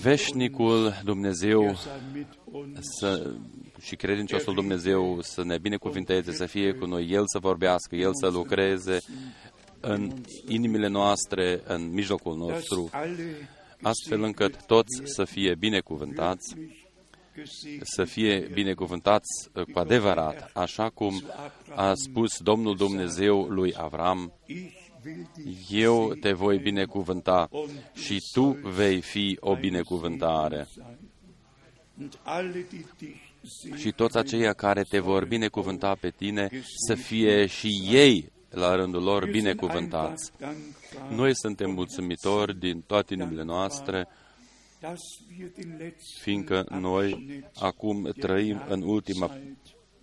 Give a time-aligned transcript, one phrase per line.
[0.00, 1.76] Veșnicul Dumnezeu
[2.98, 3.34] să,
[3.80, 8.28] și credinciosul Dumnezeu să ne binecuvinteze, să fie cu noi, El să vorbească, El să
[8.28, 8.98] lucreze
[9.80, 10.12] în
[10.48, 12.90] inimile noastre, în mijlocul nostru,
[13.82, 16.54] astfel încât toți să fie binecuvântați,
[17.82, 21.22] să fie binecuvântați cu adevărat, așa cum
[21.74, 24.32] a spus Domnul Dumnezeu lui Avram,
[25.68, 27.48] eu te voi binecuvânta
[27.94, 30.68] și tu vei fi o binecuvântare.
[33.76, 36.48] Și toți aceia care te vor binecuvânta pe tine
[36.86, 40.32] să fie și ei la rândul lor binecuvântați.
[41.10, 44.08] Noi suntem mulțumitori din toate inimile noastre,
[46.20, 49.38] fiindcă noi acum trăim în ultima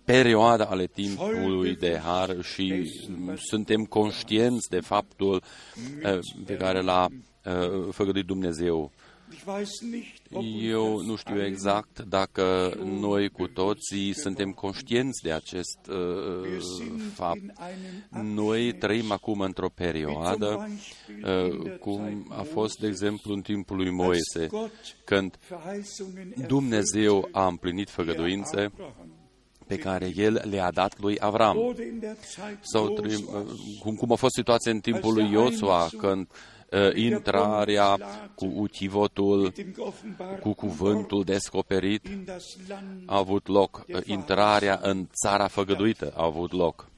[0.06, 2.90] perioada ale timpului de har și
[3.36, 5.42] suntem conștienți de faptul
[6.02, 7.06] eh, pe care l-a
[7.42, 7.52] eh,
[7.90, 8.92] făgăduit Dumnezeu.
[10.60, 16.58] Eu nu știu exact dacă noi cu toții suntem conștienți de acest uh,
[17.12, 17.40] fapt.
[18.22, 20.68] Noi trăim acum într-o perioadă
[21.24, 24.48] uh, cum a fost, de exemplu, în timpul lui Moise,
[25.04, 25.38] când
[26.46, 28.72] Dumnezeu a împlinit făgăduințe
[29.66, 31.76] pe care el le-a dat lui Avram.
[32.60, 32.94] Sau
[33.80, 36.26] cum, cum a fost situația în timpul lui Iosua, când
[36.70, 37.98] uh, intrarea
[38.34, 39.52] cu utivotul,
[40.40, 42.06] cu cuvântul descoperit,
[43.06, 46.90] a avut loc, uh, intrarea în țara făgăduită a avut loc.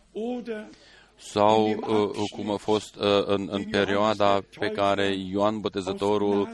[1.21, 6.49] Sau uh, cum a fost uh, în, în perioada pe care Ioan Botezătorul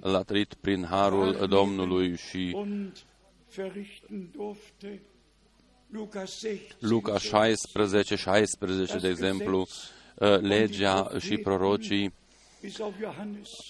[0.00, 2.56] l-a trăit prin harul Domnului și
[6.78, 9.66] Luca 16, 16, de exemplu,
[10.14, 12.12] uh, legea și prorocii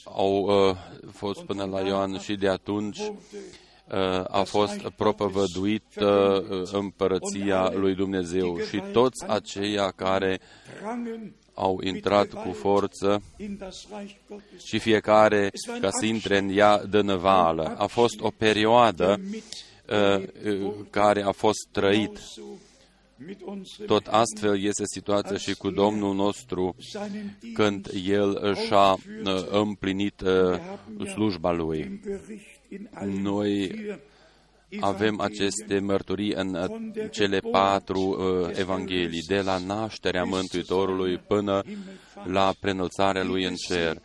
[0.05, 0.77] au uh,
[1.13, 8.59] fost până la Ioan și de atunci uh, a fost propovăduit uh, împărăția lui Dumnezeu
[8.59, 10.41] și toți aceia care
[11.55, 13.23] au intrat cu forță
[14.65, 15.51] și fiecare
[15.81, 17.75] ca să intre în ea de năvală.
[17.79, 19.68] A fost o perioadă uh, uh,
[20.91, 22.19] care a fost trăit
[23.87, 26.77] tot astfel este situația și cu Domnul nostru
[27.55, 28.99] când El și-a uh,
[29.51, 32.01] împlinit uh, slujba Lui.
[33.05, 33.75] Noi
[34.81, 38.17] avem aceste mărturii în uh, cele patru
[38.55, 41.63] evanghelii, de la nașterea Mântuitorului până
[42.25, 44.03] la prenălțarea Lui în cer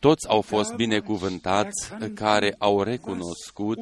[0.00, 3.78] toți au fost binecuvântați care au recunoscut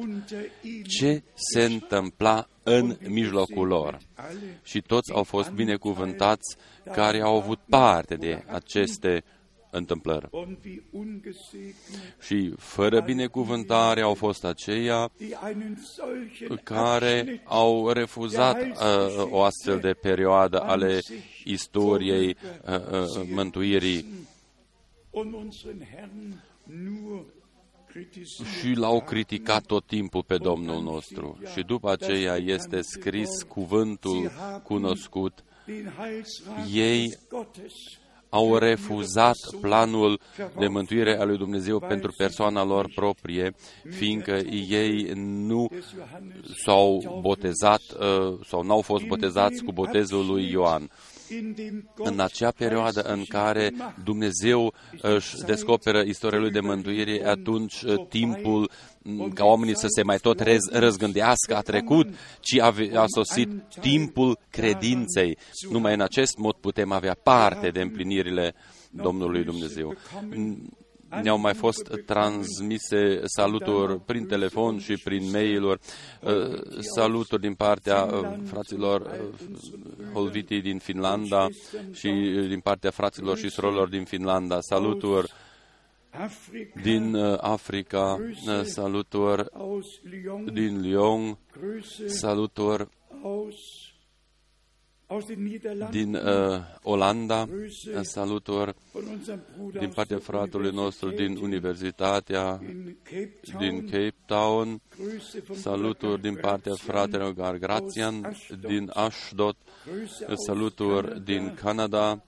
[0.83, 3.97] ce se întâmpla în mijlocul lor.
[4.63, 6.55] Și toți au fost binecuvântați
[6.91, 9.23] care au avut parte de aceste
[9.71, 10.29] întâmplări.
[12.19, 15.11] Și fără binecuvântare au fost aceia
[16.63, 20.99] care au refuzat uh, o astfel de perioadă ale
[21.43, 22.35] istoriei
[22.67, 24.27] uh, uh, mântuirii
[28.59, 31.37] și l-au criticat tot timpul pe Domnul nostru.
[31.53, 34.31] Și după aceea este scris cuvântul
[34.63, 35.43] cunoscut.
[36.73, 37.17] Ei
[38.29, 40.19] au refuzat planul
[40.59, 43.55] de mântuire a lui Dumnezeu pentru persoana lor proprie,
[43.89, 44.31] fiindcă
[44.69, 45.69] ei nu
[46.65, 50.89] s-au botezat uh, sau n-au fost botezați cu botezul lui Ioan
[51.95, 53.73] în acea perioadă în care
[54.03, 60.03] Dumnezeu își descoperă istoria lui de mântuire, atunci uh, timpul mm, ca oamenii să se
[60.03, 62.07] mai tot răzgândească a trecut,
[62.39, 65.37] ci a, a sosit timpul credinței.
[65.71, 68.55] Numai în acest mod putem avea parte de împlinirile
[68.91, 69.95] Domnului Dumnezeu
[71.21, 75.79] ne-au mai fost transmise saluturi prin telefon și prin mail-uri,
[76.21, 81.47] uh, saluturi din partea uh, fraților uh, Holviti din Finlanda
[81.91, 82.09] și
[82.47, 85.31] din partea fraților și surorilor din Finlanda, saluturi
[86.81, 88.17] din Africa,
[88.63, 89.45] saluturi
[90.53, 91.37] din Lyon,
[92.05, 92.87] saluturi
[95.89, 96.21] din uh,
[96.81, 97.47] Olanda,
[98.01, 98.75] saluturi
[99.79, 102.61] din partea fratului nostru din Universitatea
[103.57, 104.81] din Cape Town,
[105.53, 108.35] saluturi din partea fratelor Gargrațian
[108.67, 109.55] din Ashdod,
[110.45, 112.23] saluturi din Canada,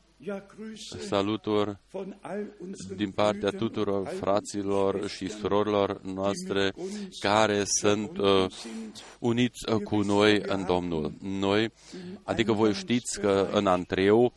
[0.99, 1.77] saluturi
[2.95, 6.73] din partea tuturor fraților și surorilor noastre
[7.19, 8.45] care sunt uh,
[9.19, 11.13] uniți uh, cu noi în Domnul.
[11.21, 11.71] Noi,
[12.23, 14.33] adică voi știți că în Antreu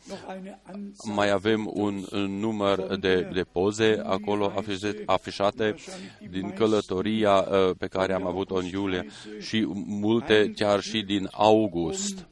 [1.13, 2.05] mai avem un
[2.39, 4.53] număr de, de poze acolo
[5.05, 5.75] afișate
[6.29, 9.07] din călătoria uh, pe care am avut-o în iulie
[9.39, 12.27] și multe chiar și din august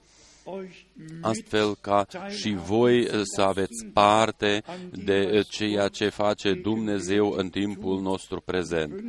[1.21, 7.49] astfel ca și voi uh, să aveți parte de uh, ceea ce face Dumnezeu în
[7.49, 9.03] timpul nostru prezent.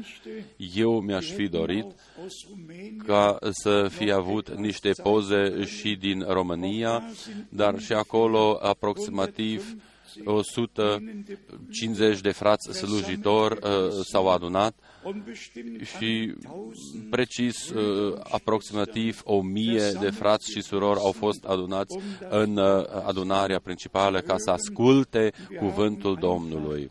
[0.75, 1.86] Eu mi-aș fi dorit
[3.06, 7.02] ca să fi avut niște poze și din România,
[7.48, 9.76] dar și acolo aproximativ
[10.25, 13.70] 150 de frați slujitori uh,
[14.02, 14.75] s-au adunat
[15.99, 16.34] și
[17.11, 23.61] precis uh, aproximativ o mie de frați și surori au fost adunați în uh, adunarea
[23.61, 26.90] principală ca să asculte cuvântul Domnului.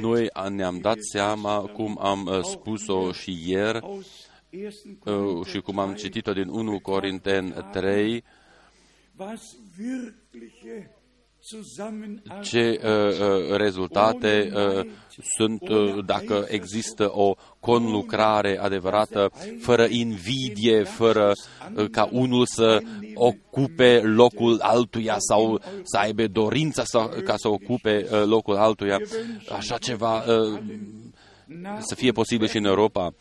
[0.00, 3.80] Noi ne-am dat seama, cum am spus-o și ieri
[5.44, 8.24] și cum am citit-o din 1 Corinten 3,
[12.42, 14.86] ce uh, uh, rezultate uh,
[15.36, 19.30] sunt uh, dacă există o conlucrare adevărată,
[19.60, 21.32] fără invidie, fără
[21.74, 22.82] uh, ca unul să
[23.14, 28.98] ocupe locul altuia sau să aibă dorința să, ca să ocupe uh, locul altuia.
[29.56, 30.60] Așa ceva uh,
[31.78, 33.14] să fie posibil și în Europa.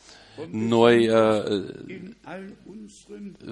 [0.52, 1.16] Noi uh,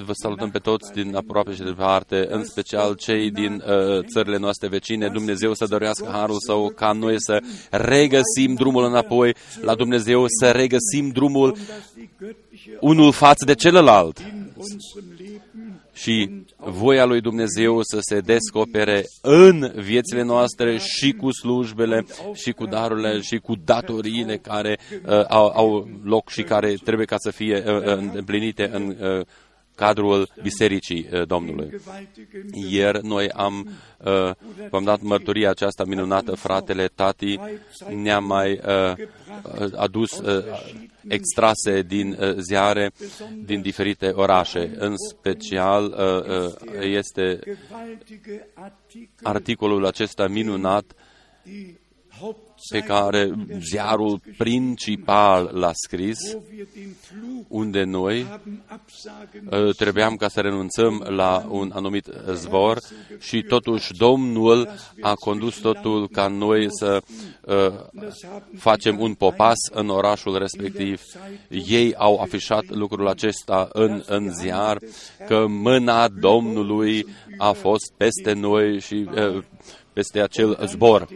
[0.05, 4.37] vă salutăm pe toți din aproape și de departe, în special cei din uh, țările
[4.37, 5.07] noastre vecine.
[5.07, 11.09] Dumnezeu să dorească harul său ca noi să regăsim drumul înapoi la Dumnezeu, să regăsim
[11.09, 11.57] drumul
[12.79, 14.19] unul față de celălalt
[15.93, 22.65] și voia lui Dumnezeu să se descopere în viețile noastre și cu slujbele și cu
[22.65, 27.63] darurile și cu datoriile care uh, au, au loc și care trebuie ca să fie
[27.67, 29.25] uh, uh împlinite în uh,
[29.75, 31.69] cadrul Bisericii uh, Domnului.
[32.69, 34.31] Ieri noi am, uh,
[34.69, 37.39] v-am dat mărturia aceasta minunată, fratele Tati
[38.01, 38.93] ne-a mai uh,
[39.75, 40.21] adus
[41.07, 42.91] extrase din ziare
[43.43, 44.75] din diferite orașe.
[44.77, 45.95] În special
[46.81, 47.39] este
[49.23, 50.95] articolul acesta minunat
[52.69, 56.17] pe care ziarul principal l-a scris,
[57.47, 58.39] unde noi
[59.51, 62.77] ă, trebuiam ca să renunțăm la un anumit zbor
[63.19, 64.69] și totuși Domnul
[65.01, 67.01] a condus totul ca noi să
[67.41, 67.73] uh,
[68.57, 71.01] facem un popas în orașul respectiv.
[71.49, 74.77] Ei au afișat lucrul acesta în, în ziar,
[75.27, 77.05] că mâna Domnului
[77.37, 79.43] a fost peste noi și uh,
[79.95, 81.07] peste acel zbor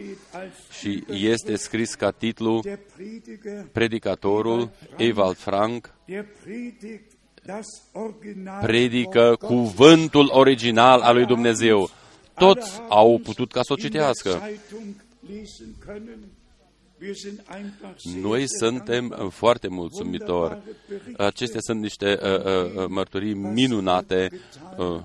[0.78, 2.62] și este scris ca titlu
[3.72, 5.94] Predicatorul Ewald Frank
[8.60, 11.90] predică cuvântul original al lui Dumnezeu.
[12.34, 14.42] Toți au putut ca să o citească.
[18.22, 20.58] Noi suntem foarte mulțumitori.
[21.16, 24.28] Acestea sunt niște uh, uh, mărturii minunate.
[24.78, 25.00] Uh,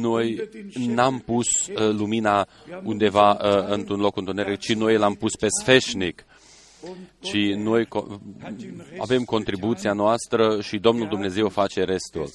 [0.00, 0.48] noi
[0.86, 2.48] n-am pus uh, lumina
[2.82, 6.24] undeva uh, într-un loc întuneric, ci noi l-am pus pe sfeșnic.
[7.20, 7.88] Ci noi
[8.98, 12.30] avem contribuția noastră și Domnul Dumnezeu face restul.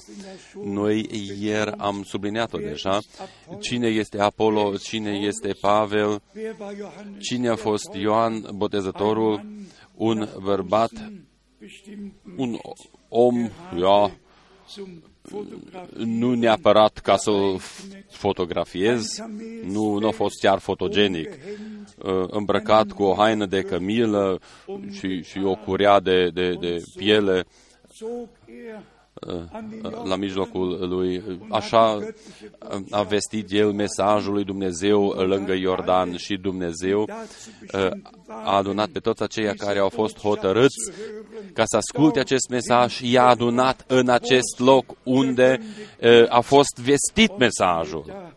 [0.64, 1.08] Noi
[1.40, 2.98] ieri am subliniat-o deja.
[3.60, 6.22] Cine este Apollo, cine este Pavel,
[7.18, 9.46] cine a fost Ioan Botezătorul,
[9.94, 10.90] un bărbat,
[12.36, 12.58] un
[13.08, 14.10] om, ja,
[15.96, 17.58] nu neapărat ca să-l
[18.10, 19.04] fotografiez,
[19.64, 24.40] nu, nu a fost chiar fotogenic, uh, îmbrăcat cu o haină de cămilă
[24.90, 27.44] și, și o curea de, de, de piele,
[30.04, 31.22] la mijlocul lui.
[31.50, 31.98] Așa
[32.90, 37.08] a vestit el mesajul lui Dumnezeu lângă Iordan și Dumnezeu
[38.26, 40.92] a adunat pe toți aceia care au fost hotărâți
[41.52, 45.60] ca să asculte acest mesaj și i-a adunat în acest loc unde
[46.28, 48.32] a fost vestit mesajul.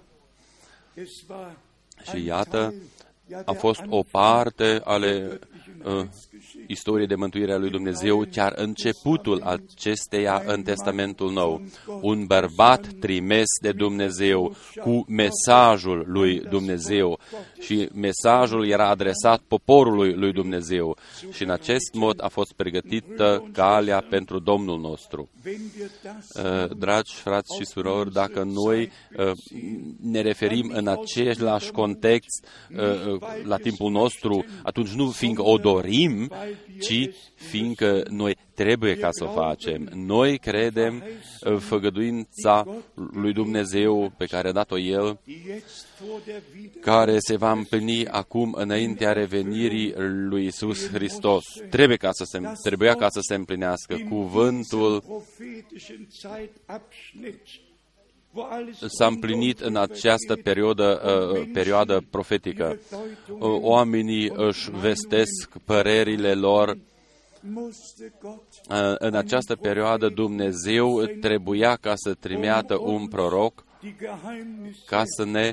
[2.09, 2.73] Și iată,
[3.45, 5.39] a fost o parte ale
[5.83, 6.05] uh,
[6.67, 11.61] istoriei de mântuire a lui Dumnezeu, chiar începutul acesteia în Testamentul Nou.
[12.01, 17.19] Un bărbat trimis de Dumnezeu cu mesajul lui Dumnezeu
[17.59, 20.97] și mesajul era adresat poporului lui Dumnezeu
[21.31, 25.29] și în acest mod a fost pregătită calea pentru Domnul nostru.
[25.45, 29.31] Uh, dragi frați și surori, dacă noi uh,
[30.01, 36.31] ne referim în același context uh, la timpul nostru, atunci nu fiindcă o dorim,
[36.79, 39.89] ci fiindcă noi trebuie ca să o facem.
[39.93, 41.03] Noi credem
[41.59, 45.19] făgăduința lui Dumnezeu pe care a dat-o El,
[46.81, 49.93] care se va împlini acum înaintea revenirii
[50.29, 51.43] lui Isus Hristos.
[51.69, 55.03] Trebuie ca să se, trebuia ca să se împlinească cuvântul
[58.87, 61.01] s-a împlinit în această perioadă,
[61.33, 62.79] uh, perioadă profetică.
[63.29, 66.77] Uh, oamenii își vestesc părerile lor.
[68.69, 73.64] Uh, în această perioadă Dumnezeu trebuia ca să trimeată un proroc
[74.85, 75.51] ca să ne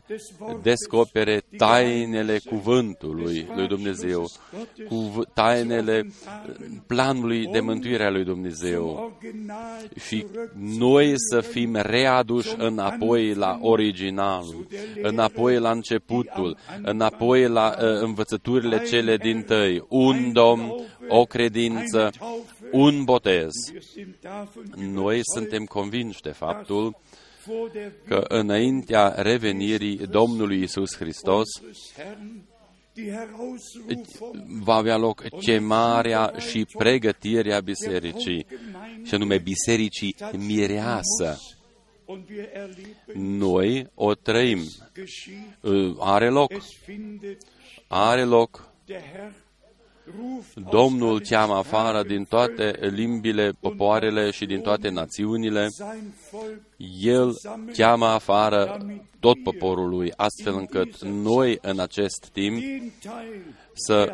[0.63, 4.31] descopere tainele cuvântului lui Dumnezeu,
[4.89, 6.07] cu tainele
[6.87, 9.13] planului de mântuire a lui Dumnezeu
[10.07, 14.67] și noi să fim readuși înapoi la originalul,
[15.03, 20.75] înapoi la începutul, înapoi la uh, învățăturile cele din tăi, un domn,
[21.09, 22.11] o credință,
[22.73, 23.51] un botez.
[24.77, 26.97] Noi suntem convinși de faptul
[28.07, 31.49] că înaintea revenirii Domnului Isus Hristos
[34.63, 38.47] va avea loc chemarea și pregătirea bisericii,
[39.03, 41.39] și anume bisericii mireasă.
[43.15, 44.59] Noi o trăim.
[45.99, 46.53] Are loc.
[47.87, 48.73] Are loc
[50.71, 55.69] Domnul cheamă afară din toate limbile, popoarele și din toate națiunile.
[57.01, 57.35] El
[57.73, 58.87] cheamă afară
[59.21, 62.63] tot poporul lui, astfel încât noi în acest timp
[63.75, 64.13] să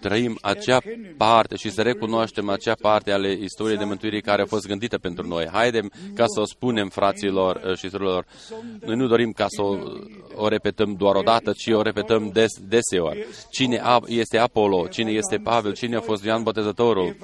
[0.00, 0.78] trăim acea
[1.16, 5.26] parte și să recunoaștem acea parte ale istoriei de mântuire care a fost gândită pentru
[5.26, 5.48] noi.
[5.52, 8.26] Haidem ca să o spunem fraților uh, și surorilor.
[8.84, 9.76] Noi nu dorim ca să o,
[10.34, 13.26] o repetăm doar o dată, ci o repetăm des, deseori.
[13.50, 14.86] Cine este Apollo?
[14.86, 15.74] Cine este Pavel?
[15.74, 17.16] Cine a fost Ioan Botezătorul?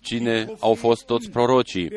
[0.00, 1.90] Cine au fost toți prorocii?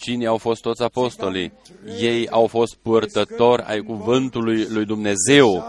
[0.00, 1.52] Cine au fost toți apostolii?
[2.00, 5.64] Ei au fost purtători ai cuvântului lui Dumnezeu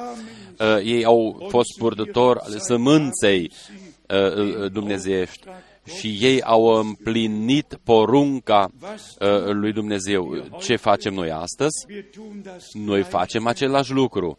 [0.60, 3.52] uh, ei au fost purtători ale sămânței
[4.08, 5.48] uh, uh, dumnezeiești
[5.98, 10.44] și ei au împlinit porunca uh, lui Dumnezeu.
[10.60, 11.86] Ce facem noi astăzi?
[12.74, 14.38] Noi facem același lucru.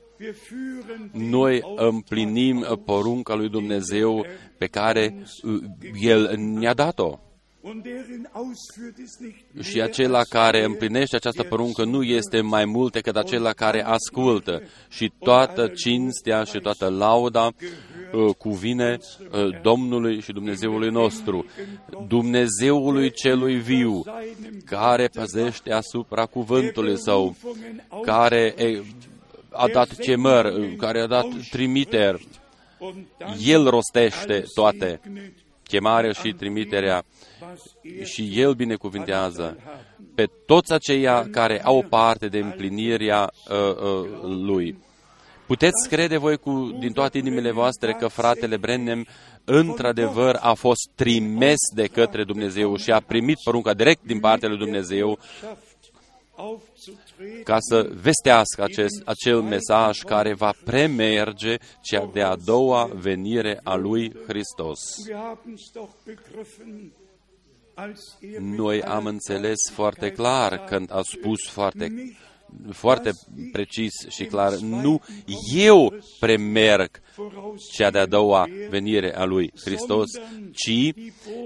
[1.12, 4.27] Noi împlinim porunca lui Dumnezeu
[4.59, 5.61] pe care uh,
[6.00, 7.19] El ne-a dat-o.
[9.62, 14.62] Și acela care împlinește această poruncă nu este mai mult decât acela care ascultă.
[14.88, 18.99] Și toată cinstea și toată lauda uh, cuvine
[19.31, 21.47] uh, Domnului și Dumnezeului nostru,
[22.09, 24.02] Dumnezeului celui viu,
[24.64, 27.37] care păzește asupra cuvântului său,
[28.05, 28.55] care
[29.50, 32.21] a dat cemăr, care a dat trimiter.
[33.47, 35.00] El rostește toate
[35.71, 37.05] chemarea și trimiterea
[38.05, 39.57] și El binecuvintează
[40.15, 44.79] pe toți aceia care au parte de împlinirea uh, uh, Lui.
[45.47, 49.07] Puteți crede voi cu, din toate inimile voastre că fratele Brennem
[49.45, 54.59] într-adevăr a fost trimis de către Dumnezeu și a primit porunca direct din partea lui
[54.59, 55.19] Dumnezeu
[57.45, 64.12] ca să vestească acest, acel mesaj care va premerge cea de-a doua venire a lui
[64.27, 64.81] Hristos.
[68.39, 71.93] Noi am înțeles foarte clar când a spus foarte
[72.73, 73.11] foarte
[73.52, 75.00] precis și clar, nu
[75.54, 76.90] eu premerg
[77.73, 80.09] cea de-a doua venire a lui Hristos,
[80.52, 80.92] ci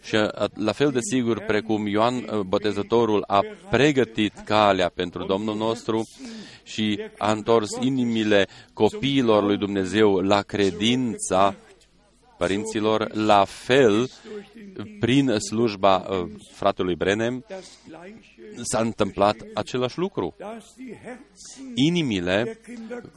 [0.04, 0.16] Și
[0.54, 6.08] la fel de sigur precum Ioan uh, Botezătorul a pregătit calea pentru Domnul nostru
[6.64, 11.56] și a întors inimile copiilor lui Dumnezeu la credința
[12.44, 14.10] părinților, la fel,
[15.00, 17.46] prin slujba uh, fratelui Brenem,
[18.62, 20.36] s-a întâmplat același lucru.
[21.76, 22.60] Inimile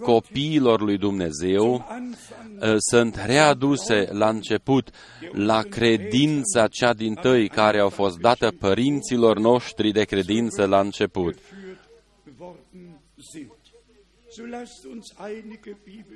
[0.01, 4.91] copiilor lui Dumnezeu uh, sunt readuse la început
[5.33, 11.39] la credința cea din tăi care au fost dată părinților noștri de credință la început.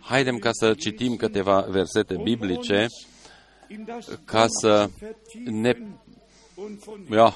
[0.00, 2.86] Haidem ca să citim câteva versete biblice
[4.24, 4.90] ca să
[5.44, 5.72] ne
[7.10, 7.34] ja,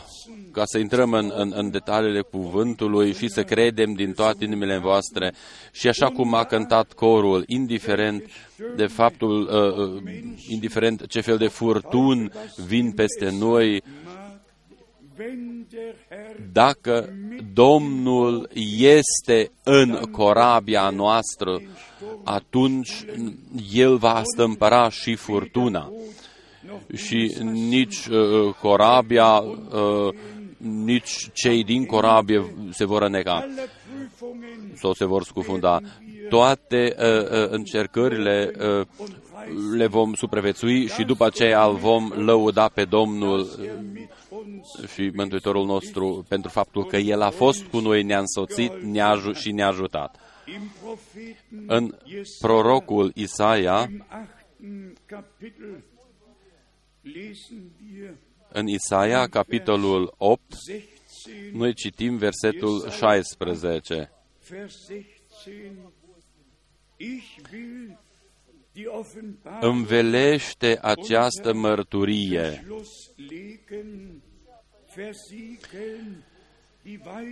[0.53, 5.35] ca să intrăm în, în, în detaliile cuvântului și să credem din toate inimile voastre.
[5.73, 8.25] Și așa cum a cântat corul, indiferent
[8.76, 10.03] de faptul, uh, uh,
[10.49, 12.33] indiferent ce fel de furtun
[12.67, 13.83] vin peste noi,
[16.52, 17.09] dacă
[17.52, 21.61] Domnul este în corabia noastră,
[22.25, 23.04] atunci
[23.73, 25.92] El va stâmpăra și furtuna.
[26.94, 30.14] Și nici uh, corabia, uh,
[30.56, 33.47] nici cei din corabie se vor nega
[34.75, 35.80] sau se vor scufunda.
[36.28, 38.87] Toate uh, uh, încercările uh,
[39.76, 43.48] le vom supraviețui și după aceea îl vom lăuda pe Domnul
[44.94, 49.52] și Mântuitorul nostru pentru faptul că El a fost cu noi, ne-a însoțit ne-a și
[49.52, 50.18] ne-a ajutat.
[51.66, 51.94] În
[52.40, 53.90] prorocul Isaia,
[58.48, 60.42] în Isaia, capitolul 8,
[61.52, 64.11] noi citim versetul 16.
[69.60, 72.64] Învelește această mărturie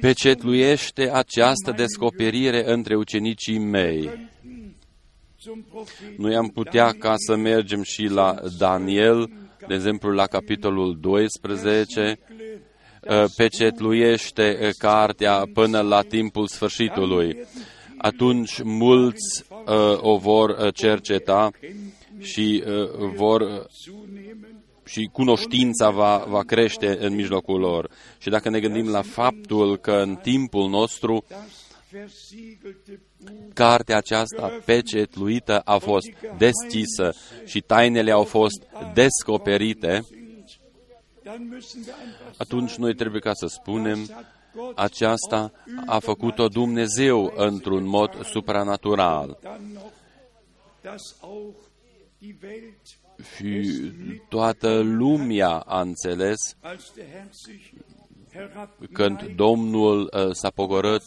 [0.01, 4.31] pecetluiește această descoperire între ucenicii mei.
[6.17, 9.31] Noi am putea ca să mergem și la Daniel,
[9.69, 12.19] de exemplu la capitolul 12,
[13.09, 17.47] ă, pecetluiește ă, cartea până la timpul sfârșitului.
[18.03, 21.51] Atunci mulți uh, o vor cerceta
[22.21, 23.67] și uh, vor
[24.85, 27.91] și cunoștința va, va crește în mijlocul lor.
[28.19, 31.25] Și dacă ne gândim la faptul că în timpul nostru
[33.55, 38.63] cartea aceasta pecetluită a fost deschisă și tainele au fost
[38.95, 40.05] descoperite,
[42.37, 43.99] atunci noi trebuie ca să spunem
[44.75, 45.53] aceasta
[45.87, 49.39] a făcut-o Dumnezeu într-un mod supranatural.
[53.37, 53.71] Și
[54.29, 56.39] toată lumea a înțeles
[58.93, 61.03] când Domnul uh, s-a pogorât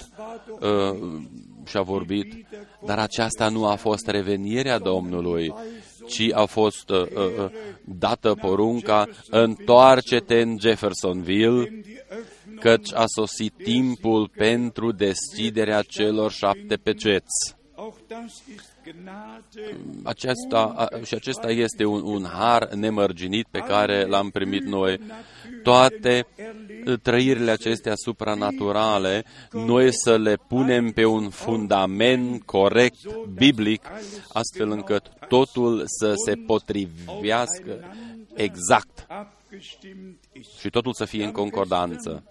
[0.59, 1.21] uh,
[1.65, 2.45] și a vorbit,
[2.85, 5.53] dar aceasta nu a fost revenirea Domnului,
[6.07, 7.51] ci a fost uh, uh,
[7.83, 11.81] dată porunca, întoarce-te în Jeffersonville,
[12.59, 17.55] căci a sosit timpul pentru deschiderea celor șapte peceți.
[20.03, 24.99] Acesta, și acesta este un, un har nemărginit pe care l-am primit noi
[25.63, 26.27] toate
[27.01, 32.97] trăirile acestea supranaturale, noi să le punem pe un fundament corect,
[33.33, 33.85] biblic,
[34.33, 37.93] astfel încât totul să se potrivească
[38.33, 39.07] exact
[40.59, 42.23] și totul să fie în concordanță.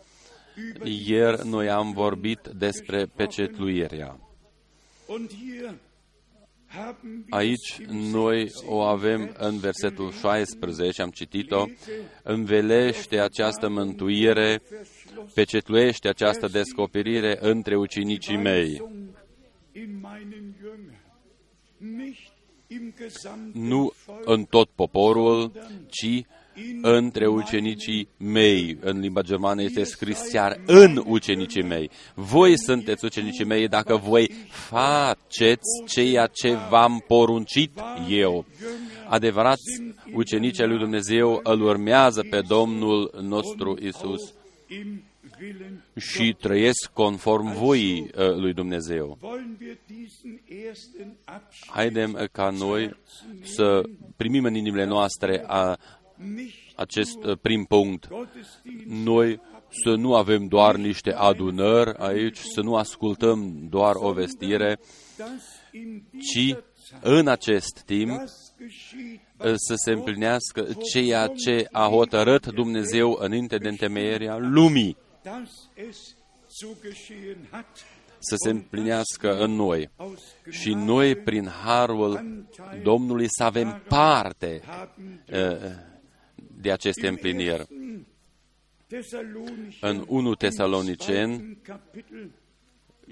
[0.84, 4.18] Ieri noi am vorbit despre pecetluirea.
[7.28, 11.64] Aici noi o avem în versetul 16, am citit-o,
[12.22, 14.62] învelește această mântuire,
[15.34, 18.82] pecetluiește această descoperire între ucenicii mei.
[23.52, 23.92] Nu
[24.24, 25.52] în tot poporul,
[25.88, 26.24] ci
[26.82, 28.76] între ucenicii mei.
[28.80, 31.90] În limba germană este scris chiar în ucenicii mei.
[32.14, 37.70] Voi sunteți ucenicii mei dacă voi faceți ceea ce v-am poruncit
[38.08, 38.44] eu.
[39.08, 39.58] Adevărat,
[40.14, 44.32] ucenicii lui Dumnezeu îl urmează pe Domnul nostru Isus
[45.96, 49.18] și trăiesc conform voii uh, lui Dumnezeu.
[51.66, 52.96] Haidem ca noi
[53.42, 53.82] să
[54.16, 55.78] primim în inimile noastre a
[56.77, 58.09] acest uh, prim punct.
[58.87, 59.40] Noi
[59.85, 64.81] să nu avem doar niște adunări aici, să nu ascultăm doar o vestire,
[66.33, 66.57] ci
[67.00, 74.37] în acest timp uh, să se împlinească ceea ce a hotărât Dumnezeu înainte de întemeierea
[74.37, 74.96] lumii
[78.18, 79.90] să se împlinească în noi.
[80.50, 82.44] Și noi, prin harul
[82.83, 84.62] Domnului, să avem parte
[85.33, 85.92] uh,
[86.64, 87.66] de aceste împliniri.
[89.81, 91.57] În 1 Tesalonicen,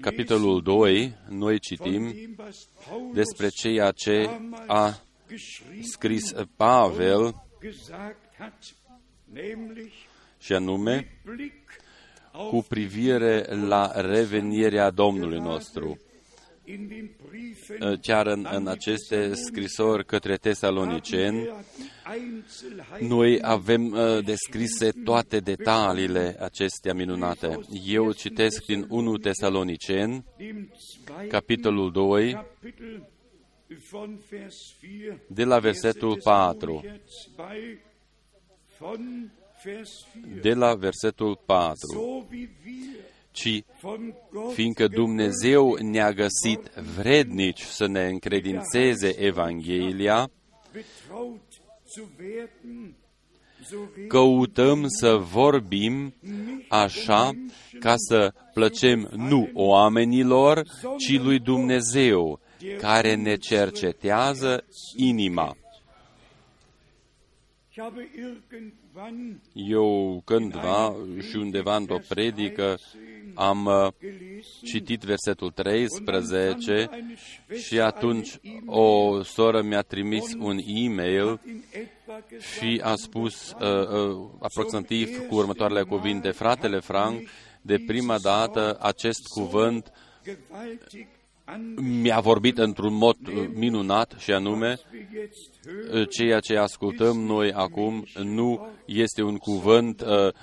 [0.01, 2.13] capitolul 2, noi citim
[3.13, 4.29] despre ceea ce
[4.67, 5.01] a
[5.81, 7.35] scris Pavel
[10.39, 11.21] și anume
[12.49, 15.99] cu privire la revenirea Domnului nostru.
[18.01, 21.49] Chiar în, în aceste scrisori către tesaloniceni,
[22.99, 27.59] noi avem uh, descrise toate detaliile acestea minunate.
[27.85, 30.25] Eu citesc din 1 Tesalonicen,
[31.27, 32.45] capitolul 2,
[35.27, 36.83] de la versetul 4.
[40.41, 42.27] De la versetul 4
[43.33, 43.63] ci
[44.53, 50.31] fiindcă Dumnezeu ne-a găsit vrednici să ne încredințeze Evanghelia,
[54.07, 56.13] căutăm să vorbim
[56.69, 57.31] așa
[57.79, 60.63] ca să plăcem nu oamenilor,
[60.97, 62.39] ci lui Dumnezeu,
[62.79, 64.65] care ne cercetează
[64.95, 65.57] inima.
[69.53, 70.95] Eu cândva
[71.29, 72.77] și undeva într-o predică
[73.33, 73.87] am uh,
[74.63, 76.89] citit versetul 13
[77.67, 81.39] și atunci o soră mi-a trimis un e-mail
[82.57, 87.27] și a spus uh, uh, aproximativ cu următoarele cuvinte, fratele Frank,
[87.61, 89.91] de prima dată acest cuvânt
[91.75, 94.79] mi-a vorbit într-un mod uh, minunat și anume
[95.93, 100.33] uh, ceea ce ascultăm noi acum nu este un cuvânt uh, uh,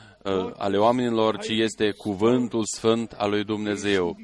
[0.56, 4.16] ale oamenilor, ci este cuvântul sfânt al lui Dumnezeu.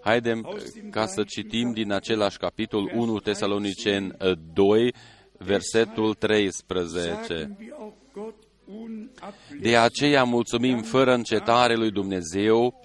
[0.00, 0.48] Haidem
[0.90, 4.16] ca să citim din același capitol 1 Tesalonicen
[4.52, 4.94] 2,
[5.38, 7.56] versetul 13.
[9.60, 12.80] De aceea mulțumim fără încetare lui Dumnezeu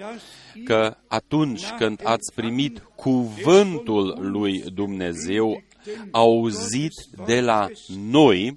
[0.66, 5.64] că atunci când ați primit cuvântul lui Dumnezeu
[6.12, 6.94] auzit
[7.26, 7.68] de la
[8.12, 8.56] noi,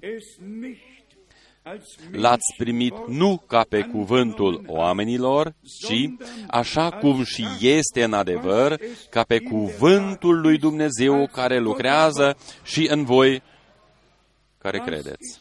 [2.11, 6.09] l-ați primit nu ca pe cuvântul oamenilor, ci,
[6.47, 13.03] așa cum și este în adevăr, ca pe cuvântul lui Dumnezeu care lucrează și în
[13.03, 13.43] voi
[14.57, 15.39] care credeți.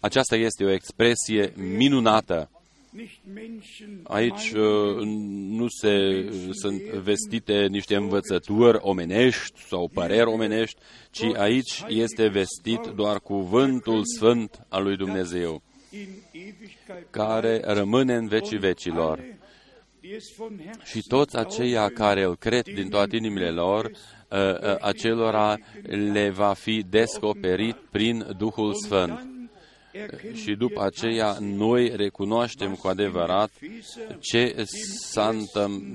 [0.00, 2.50] Aceasta este o expresie minunată.
[4.02, 5.02] Aici uh,
[5.48, 10.80] nu se, sunt vestite niște învățături omenești sau păreri omenești,
[11.10, 15.62] ci aici este vestit doar cuvântul sfânt al lui Dumnezeu,
[17.10, 19.24] care rămâne în vecii vecilor.
[20.84, 25.56] Și toți aceia care îl cred din toate inimile lor, uh, uh, acelora
[26.12, 29.33] le va fi descoperit prin Duhul Sfânt
[30.32, 33.50] și după aceea noi recunoaștem cu adevărat
[34.20, 34.64] ce,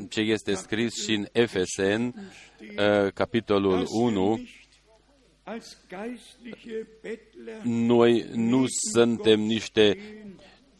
[0.09, 4.39] ce este scris și în Efesen, uh, capitolul 1,
[7.63, 9.97] Noi nu suntem niște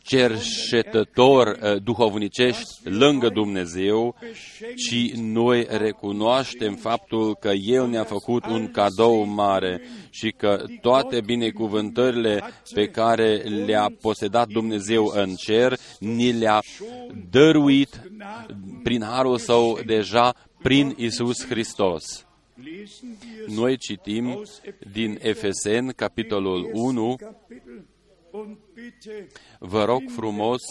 [0.10, 4.16] cerșetători uh, duhovnicești lângă Dumnezeu,
[4.76, 12.42] ci noi recunoaștem faptul că El ne-a făcut un cadou mare și că toate binecuvântările
[12.74, 16.60] pe care le-a posedat Dumnezeu în cer, ni le-a
[17.30, 18.02] dăruit
[18.84, 22.26] prin harul Său deja prin Isus Hristos.
[23.48, 24.44] Noi citim
[24.92, 27.16] din Efesen, capitolul 1,
[29.60, 30.62] Vă rog frumos,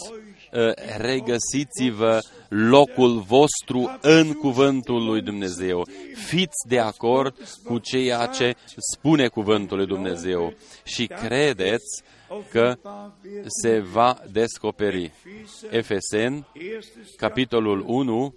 [0.53, 5.87] ă, regăsiți-vă locul vostru în cuvântul lui Dumnezeu.
[6.13, 8.55] Fiți de acord cu ceea ce
[8.93, 10.53] spune cuvântul lui Dumnezeu
[10.83, 12.03] și credeți
[12.49, 12.75] că
[13.61, 15.11] se va descoperi.
[15.69, 16.47] Efesen,
[17.17, 18.33] capitolul 1,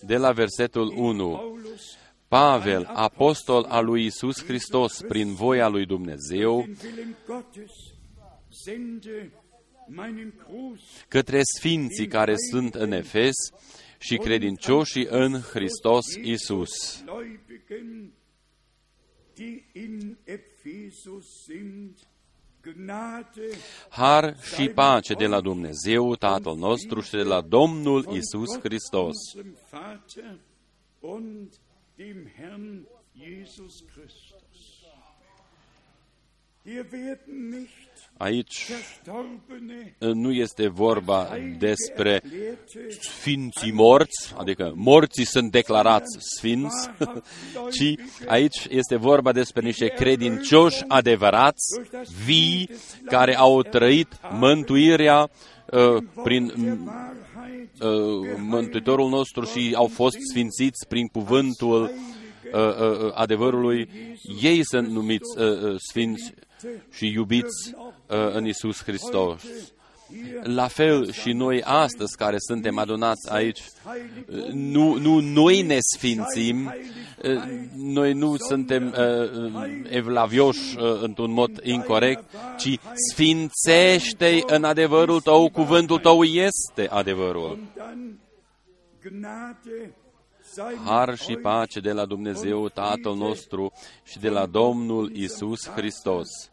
[0.00, 1.58] de la versetul 1.
[2.28, 6.66] Pavel, apostol al lui Isus Hristos, prin voia lui Dumnezeu,
[11.08, 13.36] către sfinții care sunt în Efes
[13.98, 17.04] și credincioșii în Hristos Isus.
[23.88, 29.16] Har și pace de la Dumnezeu, Tatăl nostru și de la Domnul Isus Hristos
[31.96, 34.60] dem Herrn Jesus Christus.
[38.16, 38.70] Aici
[39.98, 42.22] nu este vorba despre
[43.00, 46.90] sfinții morți, adică morții sunt declarați sfinți,
[47.74, 47.94] ci
[48.26, 51.80] aici este vorba despre niște credincioși adevărați,
[52.24, 52.70] vii,
[53.04, 55.30] care au trăit mântuirea
[55.70, 56.52] uh, prin
[57.80, 61.90] uh, Mântuitorul nostru și au fost sfințiți prin cuvântul uh,
[62.52, 63.88] uh, uh, adevărului,
[64.42, 66.34] ei sunt numiți uh, uh, sfinți
[66.92, 69.42] și iubiți uh, în Isus Hristos.
[70.42, 73.60] La fel și noi astăzi care suntem adunați aici,
[74.52, 76.74] nu, nu noi ne sfințim,
[77.76, 82.24] noi nu suntem uh, evlavioși uh, într-un mod incorrect,
[82.58, 82.78] ci
[83.10, 87.58] sfințește în adevărul tău, cuvântul tău este adevărul.
[90.84, 93.72] Har și pace de la Dumnezeu Tatăl nostru
[94.04, 96.51] și de la Domnul Isus Hristos.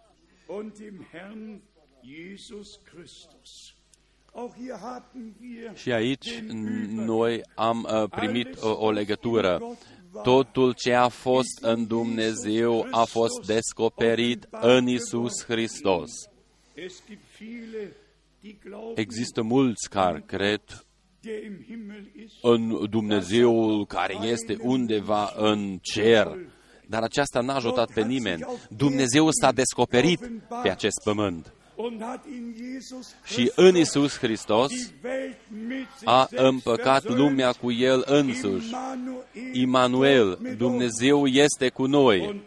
[5.74, 6.40] Și aici
[6.90, 9.62] noi am uh, primit o, o legătură.
[10.24, 16.10] Totul ce a fost în Dumnezeu a fost descoperit în Isus Hristos.
[18.96, 20.62] Există mulți care cred
[22.42, 26.38] în Dumnezeul care este undeva în cer,
[26.90, 28.46] dar aceasta n-a ajutat pe nimeni.
[28.70, 31.54] Dumnezeu s-a descoperit pe acest pământ.
[33.24, 34.72] Și în Isus Hristos
[36.04, 38.72] a împăcat lumea cu El însuși.
[39.54, 42.44] Immanuel, Dumnezeu este cu noi.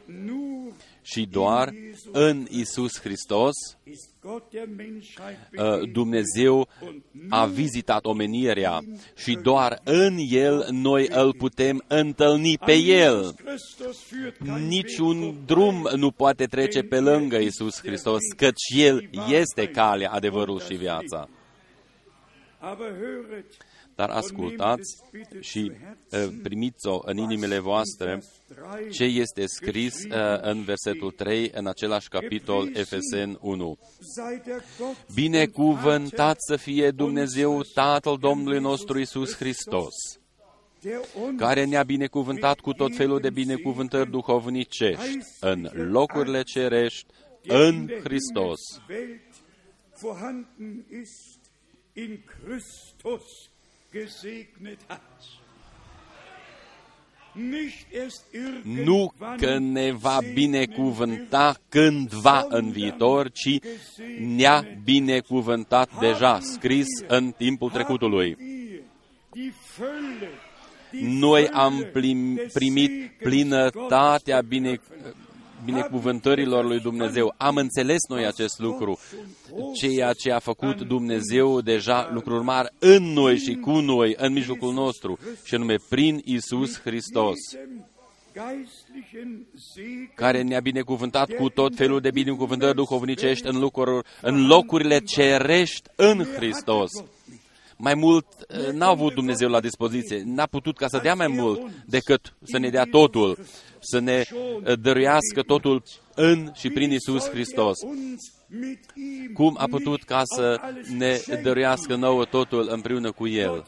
[1.02, 1.72] Și doar
[2.12, 3.55] în Isus Hristos
[4.22, 6.68] uh, Dumnezeu
[7.29, 8.81] a vizitat omenirea
[9.17, 13.35] și doar în El noi îl putem întâlni pe El.
[14.69, 20.75] Niciun drum nu poate trece pe lângă Isus Hristos, căci El este calea, adevărul și
[20.75, 21.29] viața.
[23.95, 24.97] Dar ascultați
[25.41, 25.73] și
[26.11, 28.23] uh, primiți-o în inimile voastre
[28.91, 33.79] ce este scris uh, în versetul 3 în același capitol Efesen 1.
[35.15, 39.95] Binecuvântat să fie Dumnezeu Tatăl Domnului nostru Isus Hristos,
[41.37, 47.07] care ne-a binecuvântat cu tot felul de binecuvântări duhovnicești în locurile cerești
[47.43, 48.61] în Hristos.
[51.95, 53.51] in Christus
[53.93, 55.41] gesegnet hat.
[58.62, 63.59] Nu că ne va binecuvânta cândva în viitor, ci
[64.21, 68.37] ne-a binecuvântat deja, scris în timpul trecutului.
[71.01, 71.87] Noi am
[72.53, 75.22] primit plinătatea binecuvântării
[75.64, 77.35] binecuvântărilor lui Dumnezeu.
[77.37, 78.98] Am înțeles noi acest lucru,
[79.75, 84.72] ceea ce a făcut Dumnezeu deja lucruri mari în noi și cu noi, în mijlocul
[84.72, 87.37] nostru, și anume prin Isus Hristos.
[90.14, 96.25] Care ne-a binecuvântat cu tot felul de binecuvântări duhovnicești în, lucruri, în locurile cerești în
[96.37, 96.90] Hristos.
[97.77, 101.61] Mai mult uh, n-a avut Dumnezeu la dispoziție, n-a putut ca să dea mai mult
[101.87, 103.38] decât să ne dea totul,
[103.83, 105.83] să ne uh, dăruiască totul
[106.14, 107.79] în și prin Isus Hristos.
[109.35, 110.61] Cum a putut ca să
[110.97, 113.64] ne dăruiască nouă totul împreună cu El?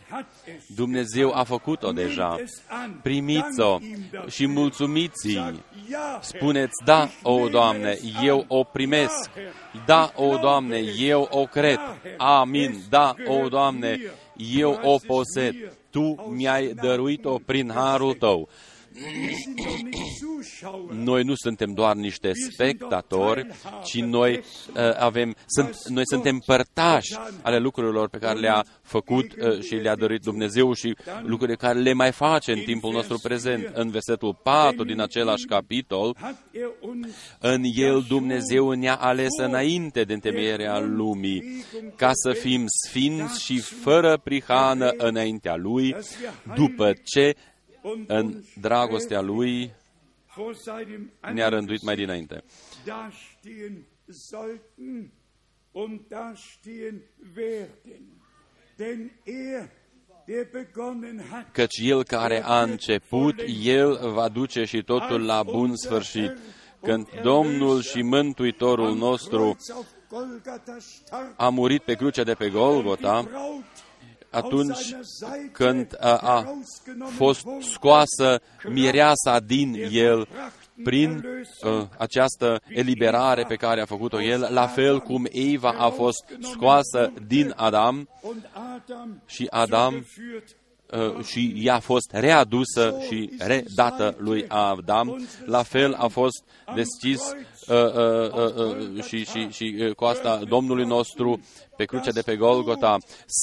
[0.74, 2.36] Dumnezeu a făcut-o deja.
[3.02, 3.78] Primiți-o
[4.28, 5.54] și mulțumiți-i.
[6.20, 9.30] Spuneți, da, o Doamne, eu o primesc.
[9.86, 11.78] Da, o Doamne, eu o cred.
[12.16, 12.80] Amin.
[12.88, 14.00] Da, o Doamne,
[14.56, 15.54] eu o posed.
[15.90, 18.48] Tu mi-ai dăruit-o prin harul Tău.
[20.90, 23.46] Noi nu suntem doar niște spectatori,
[23.84, 29.60] ci noi uh, avem, sunt, noi suntem părtași ale lucrurilor pe care le-a făcut uh,
[29.60, 33.70] și le-a dorit Dumnezeu și lucrurile care le mai face în timpul nostru prezent.
[33.74, 36.16] În versetul 4 din același capitol,
[37.38, 41.64] în el Dumnezeu ne-a ales înainte de întemeierea lumii,
[41.96, 45.96] ca să fim sfinți și fără prihană înaintea Lui,
[46.54, 47.34] după ce
[48.06, 49.74] în dragostea Lui
[51.32, 52.44] ne-a rânduit mai dinainte.
[61.52, 66.38] Căci El care a început, El va duce și totul la bun sfârșit.
[66.82, 69.56] Când Domnul și Mântuitorul nostru
[71.36, 73.28] a murit pe crucea de pe Golgota,
[74.34, 74.96] atunci
[75.52, 76.44] când a, a
[77.16, 80.28] fost scoasă mireasa din el
[80.84, 81.24] prin
[81.62, 87.12] uh, această eliberare pe care a făcut-o el, la fel cum Eva a fost scoasă
[87.26, 88.08] din Adam
[89.26, 90.02] și Adam uh,
[91.24, 96.44] și ea a fost readusă și redată lui Adam, la fel a fost
[96.74, 97.20] deschis
[97.68, 98.54] uh, uh, uh,
[98.96, 101.40] uh, și, și, și uh, cu asta Domnului nostru
[101.76, 102.96] pe crucea de pe Golgota.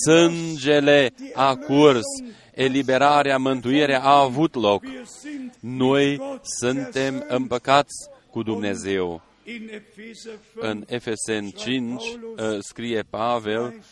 [0.06, 2.08] Sângele a curs,
[2.54, 4.84] eliberarea, mântuirea a avut loc.
[5.60, 6.22] Noi
[6.60, 9.22] suntem împăcați cu Dumnezeu.
[10.56, 13.84] În Efesen 5 uh, scrie Pavel,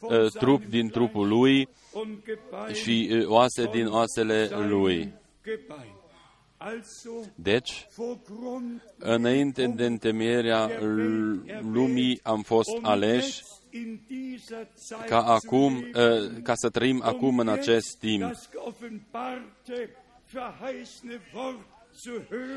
[0.00, 1.68] uh, trup din trupul lui
[2.72, 5.12] și uh, oase din oasele lui.
[7.34, 7.86] Deci,
[8.98, 10.70] înainte de întemeierea
[11.60, 13.42] lumii am fost aleși
[15.06, 15.90] ca acum,
[16.42, 18.34] ca să trăim acum în acest timp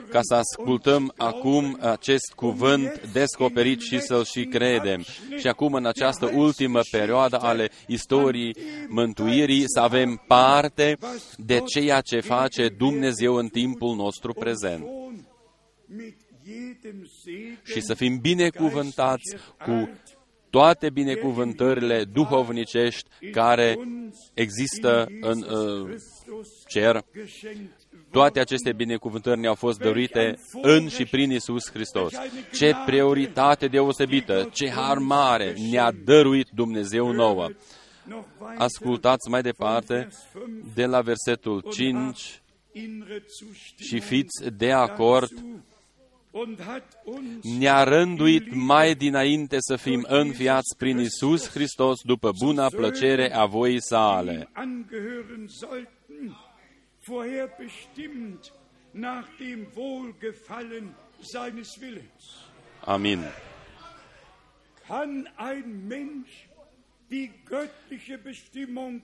[0.09, 5.05] ca să ascultăm acum acest cuvânt descoperit și să-l și credem.
[5.37, 8.55] Și acum, în această ultimă perioadă ale istoriei
[8.87, 10.97] mântuirii, să avem parte
[11.37, 14.85] de ceea ce face Dumnezeu în timpul nostru prezent.
[17.63, 19.89] Și să fim binecuvântați cu
[20.49, 23.77] toate binecuvântările duhovnicești care
[24.33, 25.95] există în uh,
[26.67, 27.05] cer
[28.11, 32.13] toate aceste binecuvântări ne-au fost dărite în și prin Isus Hristos.
[32.53, 37.49] Ce prioritate deosebită, ce har mare ne-a dăruit Dumnezeu nouă.
[38.57, 40.07] Ascultați mai departe
[40.73, 42.41] de la versetul 5
[43.77, 45.29] și fiți de acord
[47.59, 53.81] ne-a rânduit mai dinainte să fim înfiați prin Isus Hristos după buna plăcere a voii
[53.81, 54.49] sale
[57.09, 58.53] vorherbestimmt
[58.93, 62.23] nach dem Wohlgefallen seines Willens.
[62.81, 63.23] Amen.
[64.87, 66.47] Kann ein Mensch
[67.09, 69.01] die göttliche Bestimmung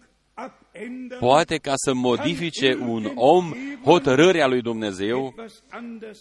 [1.20, 5.36] Poate ca să modifice un om hotărârea lui Dumnezeu,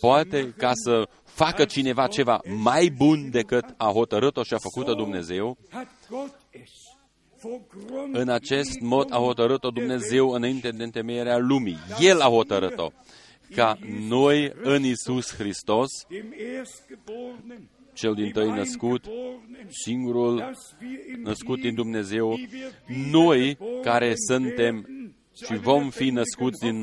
[0.00, 5.56] poate ca să facă cineva ceva mai bun decât a hotărât-o și a făcut-o Dumnezeu,
[8.12, 11.78] în acest mod a hotărât-o Dumnezeu înainte de întemeierea lumii.
[12.00, 12.90] El a hotărât-o
[13.54, 13.78] ca
[14.08, 15.90] noi în Isus Hristos,
[17.92, 19.04] cel din tăi născut,
[19.68, 20.54] singurul
[21.22, 22.38] născut din Dumnezeu,
[23.10, 24.88] noi care suntem
[25.46, 26.76] și vom fi născuți din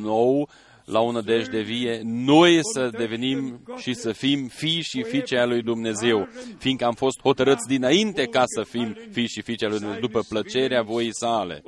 [0.00, 0.48] nou,
[0.88, 5.62] la o nădejde vie, noi să devenim și să fim fii și fiice a lui
[5.62, 10.00] Dumnezeu, fiindcă am fost hotărâți dinainte ca să fim fii și fiice a lui Dumnezeu,
[10.00, 11.62] după plăcerea voii sale.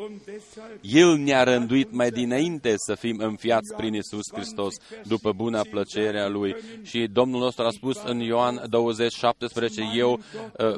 [0.81, 6.57] El ne-a rânduit mai dinainte să fim înfiați prin Isus Hristos, după buna plăcerea Lui.
[6.83, 10.21] Și Domnul nostru a spus în Ioan 20, 17, eu
[10.59, 10.75] uh,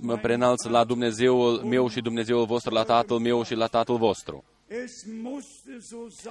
[0.00, 4.44] mă prenalț la Dumnezeul meu și Dumnezeul vostru, la Tatăl meu și la Tatăl vostru.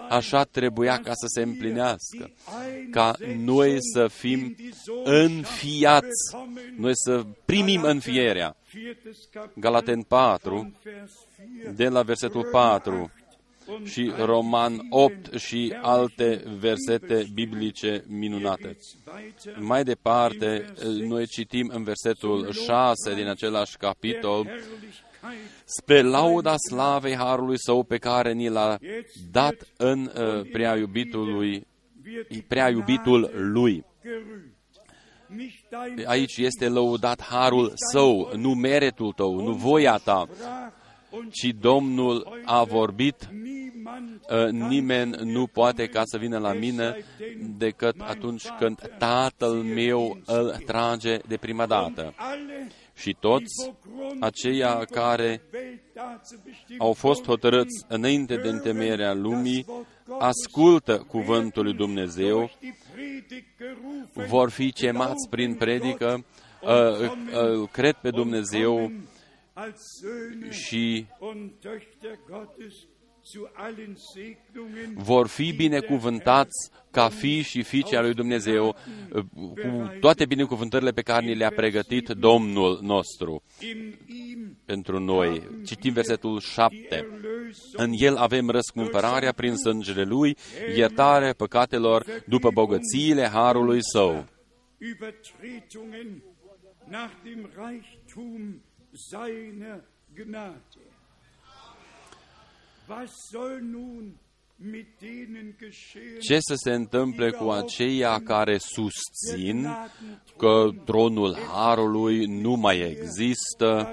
[0.09, 2.31] Așa trebuia ca să se împlinească,
[2.91, 4.55] ca noi să fim
[5.03, 6.35] înfiați,
[6.77, 8.55] noi să primim înfierea.
[9.55, 10.73] Galaten 4,
[11.75, 13.11] de la versetul 4
[13.83, 18.77] și Roman 8 și alte versete biblice minunate.
[19.59, 24.49] Mai departe, noi citim în versetul 6 din același capitol,
[25.65, 28.77] spre lauda slavei Harului Său pe care ni l-a
[29.31, 31.67] dat în uh, prea, iubitului,
[32.47, 33.85] prea iubitul Lui.
[36.05, 40.27] Aici este lăudat Harul Său, nu meretul tău, nu voia ta,
[41.31, 43.29] ci Domnul a vorbit,
[44.29, 46.95] uh, nimeni nu poate ca să vină la mine
[47.57, 52.13] decât atunci când Tatăl meu îl trage de prima dată
[52.97, 53.71] și toți
[54.19, 55.41] aceia care
[56.77, 59.65] au fost hotărâți înainte de întemeierea lumii,
[60.19, 62.49] ascultă cuvântul lui Dumnezeu,
[64.13, 66.25] vor fi chemați prin predică,
[67.31, 68.91] îl cred pe Dumnezeu
[70.49, 71.05] și
[74.95, 78.75] vor fi binecuvântați ca fi și fiice a lui Dumnezeu
[79.39, 83.43] cu toate binecuvântările pe care ni le-a pregătit Domnul nostru
[84.65, 85.49] pentru noi.
[85.65, 87.07] Citim versetul 7.
[87.73, 90.37] În el avem răscumpărarea prin sângele lui,
[90.75, 94.25] iertare păcatelor după bogățiile harului său.
[96.89, 98.61] nach dem Reichtum
[98.93, 100.96] seiner Gnade.
[106.21, 109.67] Ce să se întâmple cu aceia care susțin
[110.37, 113.91] că tronul Harului nu mai există,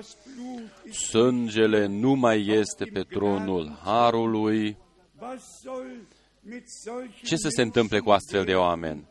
[0.91, 4.77] sângele nu mai este pe tronul Harului?
[7.25, 9.09] Ce să se întâmple cu astfel de oameni?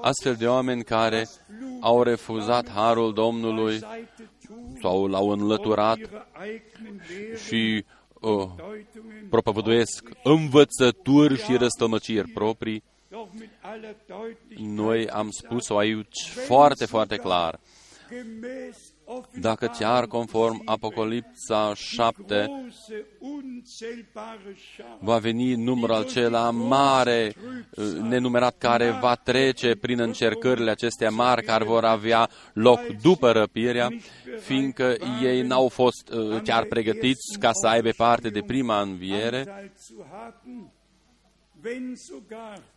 [0.00, 1.26] Astfel de oameni care
[1.80, 3.80] au refuzat harul Domnului
[4.80, 5.98] sau l-au înlăturat
[7.46, 7.84] și
[8.20, 8.48] uh,
[9.30, 12.82] propovăduiesc învățături și răstămăciri proprii,
[14.56, 17.60] noi am spus-o aici foarte, foarte clar.
[19.40, 22.46] Dacă chiar conform Apocalipsa 7
[24.98, 27.34] va veni numărul acela mare,
[28.00, 33.88] nenumerat, care va trece prin încercările acestea mari care vor avea loc după răpirea,
[34.40, 39.72] fiindcă ei n-au fost uh, chiar pregătiți ca să aibă parte de prima înviere,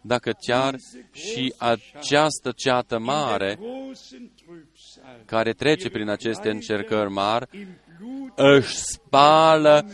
[0.01, 0.75] dacă chiar
[1.13, 3.59] și această ceată mare
[5.25, 7.47] care trece prin aceste încercări mari
[8.35, 9.85] își spală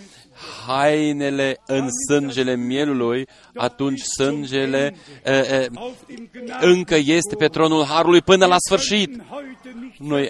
[0.67, 5.67] hainele în sângele mielului, atunci sângele e, e,
[6.59, 9.21] încă este pe tronul Harului până la sfârșit.
[9.97, 10.29] Noi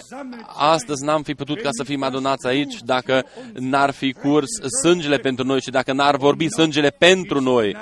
[0.58, 4.50] astăzi n-am fi putut ca să fim adunați aici dacă n-ar fi curs
[4.84, 7.76] sângele pentru noi și dacă n-ar vorbi sângele pentru noi.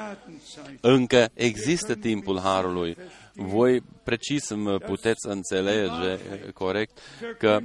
[0.82, 2.98] Încă există timpul Harului.
[3.34, 6.18] Voi precis mă puteți înțelege
[6.54, 7.00] corect
[7.38, 7.60] că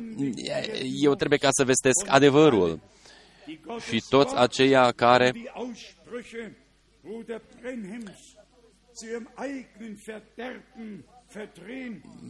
[1.03, 2.81] eu trebuie ca să vestesc adevărul.
[3.91, 5.33] Și toți aceia care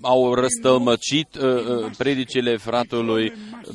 [0.00, 3.32] au răstălmăcit uh, uh, predicile fratului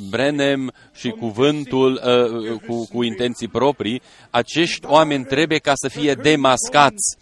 [0.10, 7.18] Brenem și cuvântul uh, cu, cu intenții proprii, acești oameni trebuie ca să fie demascați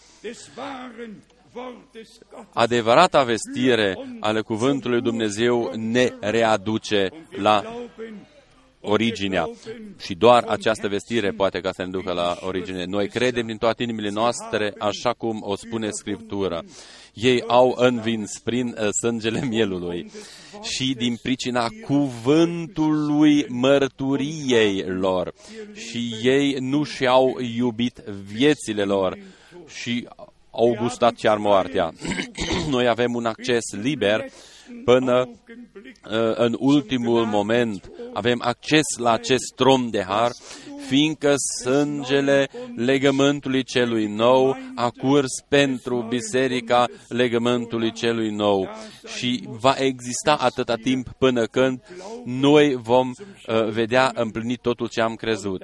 [2.54, 7.64] adevărata vestire ale cuvântului Dumnezeu ne readuce la
[8.82, 9.50] originea.
[10.00, 12.86] Și doar această vestire poate ca să ne ducă la origine.
[12.86, 16.62] Noi credem din toate inimile noastre, așa cum o spune Scriptura.
[17.22, 20.12] Ei au învins prin uh, sângele mielului
[20.62, 25.34] și din pricina cuvântului mărturiei lor.
[25.74, 27.98] Și ei nu și-au iubit
[28.34, 29.18] viețile lor
[29.68, 30.08] și
[30.52, 31.94] au gustat chiar moartea.
[32.70, 34.26] Noi avem un acces liber
[34.86, 37.92] până uh, în ultimul moment.
[38.14, 40.32] Avem acces la acest tron de har,
[40.90, 48.68] fiindcă sângele legământului celui nou a curs pentru biserica legământului celui nou
[49.18, 51.82] și va exista atâta timp până când
[52.26, 55.64] noi vom uh, vedea împlinit totul ce am crezut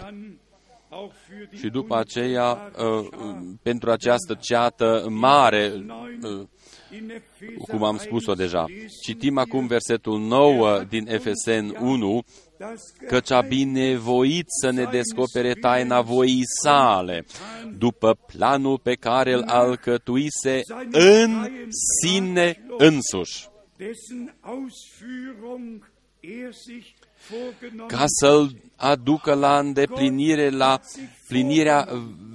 [1.58, 3.08] și după aceea, uh,
[3.62, 5.86] pentru această ceată mare,
[6.22, 6.48] uh,
[7.68, 8.66] cum am spus-o deja.
[9.04, 12.24] Citim acum versetul 9 din Efesen 1,
[13.08, 17.26] căci a binevoit să ne descopere taina voii sale,
[17.78, 21.48] după planul pe care îl alcătuise în
[22.02, 23.48] sine însuși
[27.88, 30.80] ca să-l aducă la îndeplinire, la
[31.28, 31.88] plinirea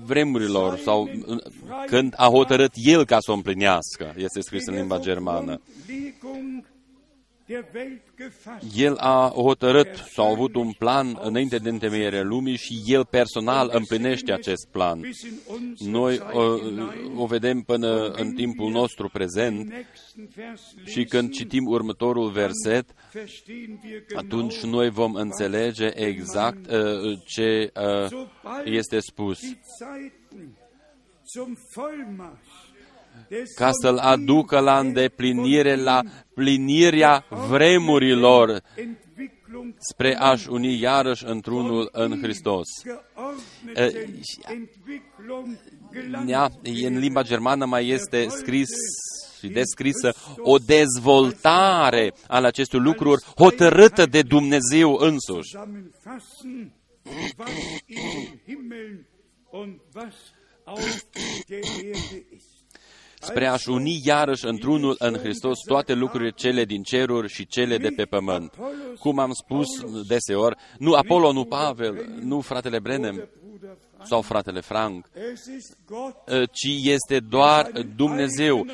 [0.04, 1.10] vremurilor sau
[1.86, 5.60] când a hotărât el ca să o împlinească, este scris în limba germană.
[8.76, 13.70] El a hotărât sau a avut un plan înainte de întemeierea lumii și el personal
[13.72, 15.00] împlinește acest plan.
[15.78, 16.42] Noi o,
[17.16, 19.72] o vedem până în timpul nostru prezent
[20.84, 22.94] și când citim următorul verset,
[24.14, 28.26] atunci noi vom înțelege exact uh, ce uh,
[28.64, 29.40] este spus
[33.54, 36.00] ca să-l aducă la îndeplinire, la
[36.34, 38.62] plinirea vremurilor,
[39.90, 42.66] spre a-și uni iarăși într-unul în Hristos.
[46.82, 48.68] În limba germană mai este scris
[49.38, 55.56] și descrisă o dezvoltare al acestor lucruri hotărâtă de Dumnezeu însuși
[63.20, 67.88] spre a-și uni iarăși într-unul în Hristos toate lucrurile cele din ceruri și cele de
[67.96, 68.54] pe pământ.
[68.98, 69.66] Cum am spus
[70.06, 73.28] deseori, nu Apollo, nu Pavel, nu fratele Brenem
[74.04, 75.10] sau fratele Frank,
[76.52, 78.66] ci este doar Dumnezeu.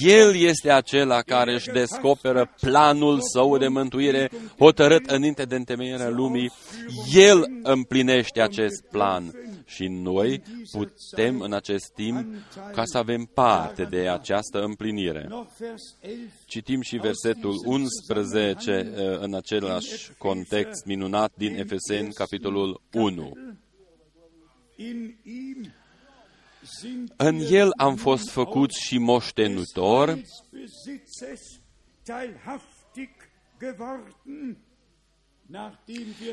[0.00, 6.52] El este acela care își descoperă planul său de mântuire hotărât înainte de întemeierea lumii.
[7.14, 9.32] El împlinește acest plan
[9.68, 12.34] și noi putem în acest timp
[12.72, 15.28] ca să avem parte de această împlinire.
[16.46, 23.32] Citim și versetul 11 uh, în același context minunat din Efeseni, capitolul 1.
[27.16, 30.18] În el am fost făcuți și moștenutor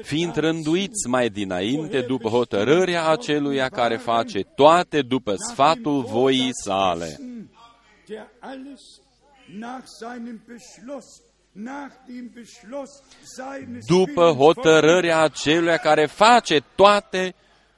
[0.03, 7.19] fiind rânduiți mai dinainte după hotărârea aceluia care face toate după sfatul voii sale.
[13.87, 17.35] După hotărârea aceluia care face toate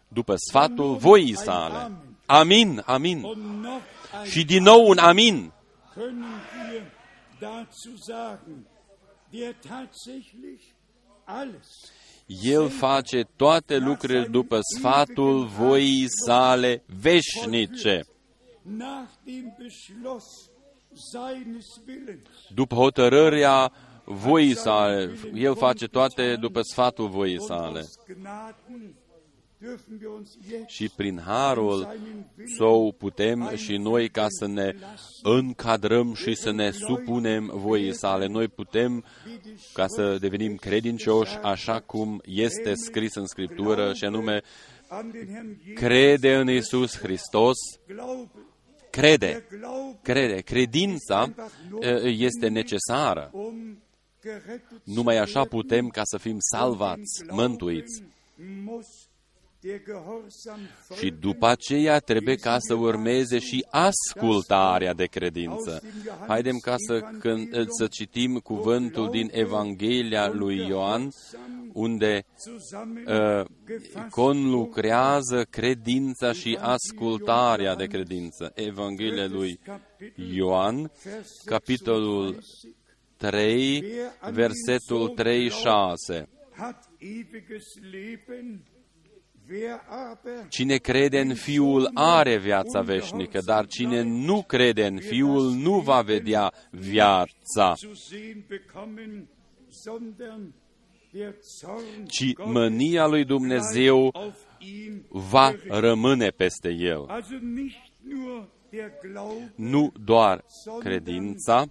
[0.07, 1.91] după sfatul voii sale.
[2.25, 3.25] Amin, amin.
[4.23, 5.51] Și din nou un amin.
[12.27, 18.01] El face toate lucrurile după sfatul voii sale veșnice.
[22.49, 23.71] După hotărârea
[24.03, 27.81] voii sale, El face toate după sfatul voii sale
[30.67, 31.97] și prin harul
[32.57, 34.75] său putem și noi ca să ne
[35.23, 38.27] încadrăm și să ne supunem voii sale.
[38.27, 39.05] Noi putem
[39.73, 44.41] ca să devenim credincioși așa cum este scris în Scriptură și anume
[45.75, 47.57] crede în Isus Hristos,
[48.89, 49.47] crede,
[50.01, 50.41] crede.
[50.41, 51.33] Credința
[52.03, 53.31] este necesară.
[54.83, 58.03] Numai așa putem ca să fim salvați, mântuiți.
[60.97, 65.81] Și după aceea trebuie ca să urmeze și ascultarea de credință.
[66.27, 71.09] Haidem ca să, când, să citim cuvântul din Evanghelia lui Ioan,
[71.73, 72.25] unde
[73.07, 73.45] uh,
[74.09, 78.51] conlucrează credința și ascultarea de credință.
[78.55, 79.59] Evanghelia lui
[80.33, 80.91] Ioan,
[81.45, 82.37] capitolul
[83.17, 83.83] 3,
[84.31, 85.13] versetul
[86.19, 86.27] 3-6.
[90.49, 96.01] Cine crede în Fiul are viața veșnică, dar cine nu crede în Fiul nu va
[96.01, 97.73] vedea viața,
[102.07, 104.11] ci mânia lui Dumnezeu
[105.09, 107.05] va rămâne peste el.
[109.55, 110.45] Nu doar
[110.79, 111.65] credința,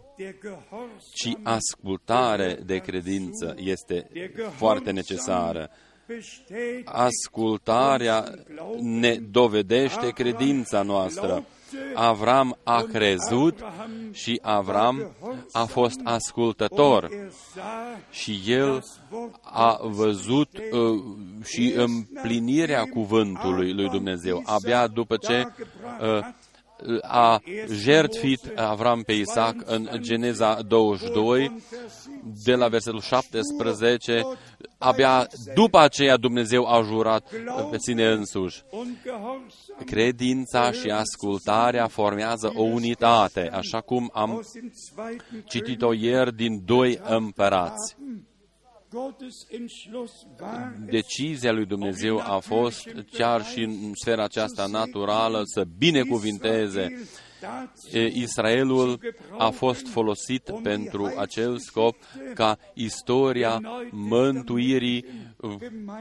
[1.14, 4.08] ci ascultare de credință este
[4.56, 5.70] foarte necesară
[6.84, 8.24] ascultarea
[8.80, 11.44] ne dovedește credința noastră.
[11.94, 13.58] Avram a crezut
[14.12, 15.10] și Avram
[15.52, 17.10] a fost ascultător
[18.10, 18.82] și el
[19.42, 21.02] a văzut uh,
[21.44, 24.42] și împlinirea cuvântului lui Dumnezeu.
[24.44, 25.44] Abia după ce
[26.00, 26.24] uh,
[27.02, 27.40] a
[27.72, 31.62] jertfit Avram pe Isaac în Geneza 22,
[32.44, 34.22] de la versetul 17,
[34.78, 37.30] abia după aceea Dumnezeu a jurat
[37.70, 38.62] pe sine însuși.
[39.86, 44.42] Credința și ascultarea formează o unitate, așa cum am
[45.44, 47.96] citit-o ieri din doi împărați.
[50.90, 57.08] Decizia lui Dumnezeu a fost chiar și în sfera aceasta naturală să binecuvinteze
[58.12, 58.98] Israelul
[59.38, 61.96] a fost folosit pentru acel scop
[62.34, 63.60] ca istoria
[63.90, 65.04] mântuirii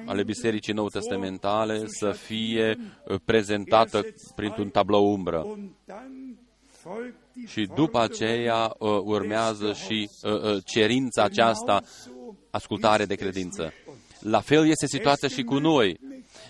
[0.06, 2.78] ale Bisericii Nou Testamentale să fie
[3.26, 4.06] prezentată
[4.36, 5.60] printr-un tablou umbră.
[7.48, 10.10] Și după aceea urmează și
[10.66, 11.82] cerința aceasta
[12.50, 13.74] ascultare de credință.
[14.28, 16.00] La fel este situația și cu noi.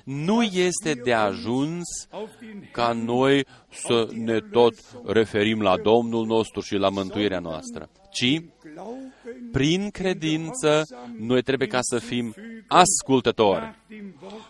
[0.04, 1.84] Nu este de ajuns
[2.72, 4.74] ca noi să ne tot
[5.06, 8.42] referim la Domnul nostru și la mântuirea noastră, ci
[9.52, 10.84] prin credință
[11.20, 12.34] noi trebuie ca să fim
[12.68, 13.76] ascultători.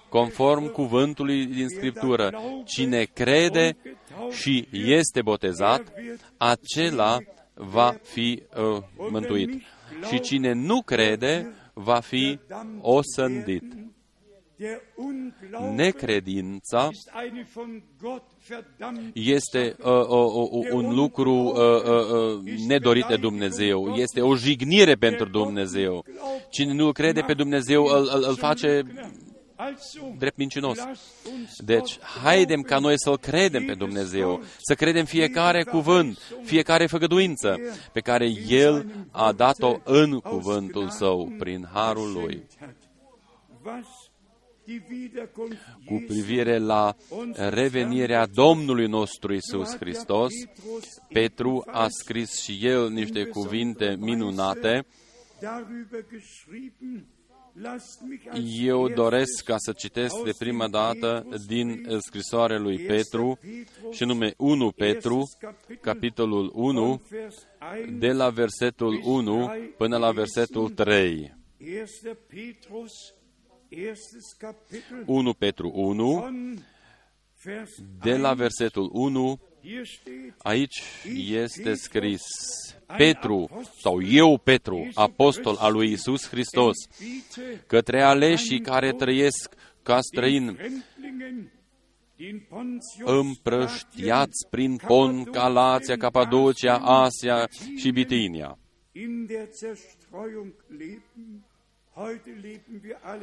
[0.09, 2.31] Conform cuvântului din Scriptură,
[2.65, 3.77] cine crede
[4.31, 5.93] și este botezat,
[6.37, 7.17] acela
[7.53, 9.61] va fi uh, mântuit
[10.11, 12.39] și cine nu crede va fi
[12.81, 13.63] osândit.
[15.75, 16.89] Necredința
[19.13, 24.95] este uh, uh, uh, un lucru uh, uh, uh, nedorit de Dumnezeu, este o jignire
[24.95, 26.05] pentru Dumnezeu.
[26.49, 28.83] Cine nu crede pe Dumnezeu îl, îl, îl face
[30.17, 30.77] drept mincinos.
[31.57, 37.57] Deci, haidem ca noi să-L credem pe Dumnezeu, să credem fiecare cuvânt, fiecare făgăduință
[37.91, 42.43] pe care El a dat-o în cuvântul Său, prin harul Lui.
[45.85, 46.95] Cu privire la
[47.33, 50.31] revenirea Domnului nostru Isus Hristos,
[51.09, 54.85] Petru a scris și el niște cuvinte minunate
[58.61, 63.39] eu doresc ca să citesc de prima dată din scrisoarea lui Petru,
[63.91, 65.23] și nume 1 Petru,
[65.81, 67.01] capitolul 1,
[67.99, 71.35] de la versetul 1 până la versetul 3.
[75.05, 76.25] 1 Petru 1,
[78.03, 79.39] de la versetul 1,
[80.37, 80.81] aici
[81.29, 82.21] este scris,
[82.97, 86.75] Petru, sau eu, Petru, apostol al lui Isus Hristos,
[87.67, 89.53] către aleșii care trăiesc
[89.83, 90.57] ca străini,
[93.05, 97.47] împrăștiați prin Pon, Galația, Capadocia, Asia
[97.77, 98.57] și Bitinia.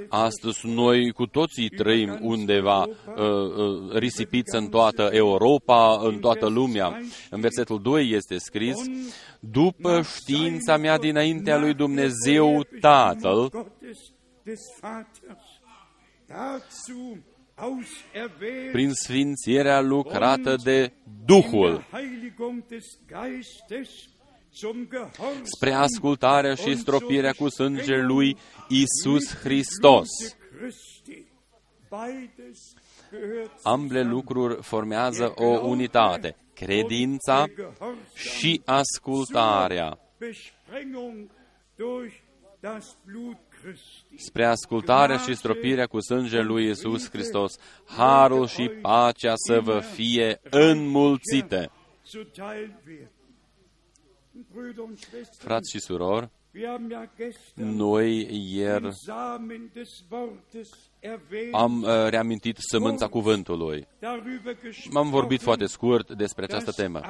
[0.08, 7.00] Astăzi noi cu toții trăim undeva uh, uh, risipiți în toată Europa, în toată lumea.
[7.30, 8.76] În versetul 2 este scris,
[9.40, 13.50] după știința mea dinaintea lui Dumnezeu Tatăl,
[18.72, 20.92] prin sfințirea lucrată de
[21.24, 21.84] Duhul,
[25.42, 28.36] spre ascultarea și stropirea cu sângele lui
[28.68, 30.08] Isus Hristos.
[33.62, 37.44] Ambele lucruri formează o unitate, credința
[38.14, 39.98] și ascultarea.
[44.16, 47.52] Spre ascultarea și stropirea cu sângele lui Isus Hristos,
[47.84, 51.70] harul și pacea să vă fie înmulțite.
[55.38, 56.30] Frați și surori,
[57.54, 58.88] noi ieri
[61.52, 63.86] am uh, reamintit sămânța cuvântului.
[64.90, 67.00] M-am vorbit foarte scurt despre această temă.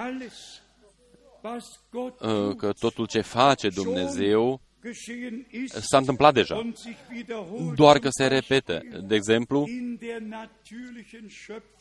[2.20, 4.61] Uh, că totul ce face Dumnezeu
[5.80, 6.72] s-a întâmplat deja,
[7.74, 8.80] doar că se repete.
[9.07, 9.68] De exemplu,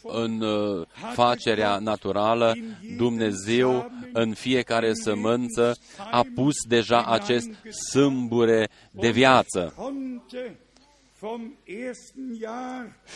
[0.03, 2.53] în uh, facerea naturală,
[2.97, 5.77] Dumnezeu în fiecare sămânță
[6.11, 7.49] a pus deja acest
[7.91, 9.73] sâmbure de viață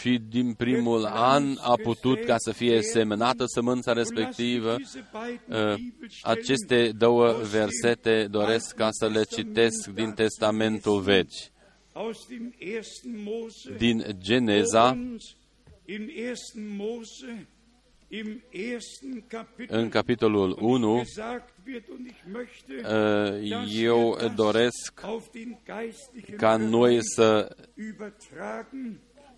[0.01, 4.76] și din primul an a putut ca să fie semnată sămânța respectivă.
[5.49, 5.76] Ă,
[6.22, 11.53] aceste două versete doresc ca să le citesc din Testamentul Vechi.
[13.78, 14.97] Din Geneza,
[19.68, 21.05] în capitolul 1, uh,
[23.74, 25.01] eu doresc
[26.38, 27.55] ca noi să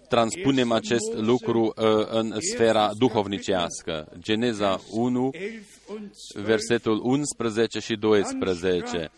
[0.07, 4.11] transpunem acest lucru uh, în sfera duhovnicească.
[4.19, 5.29] Geneza 1,
[6.33, 9.11] versetul 11 și 12.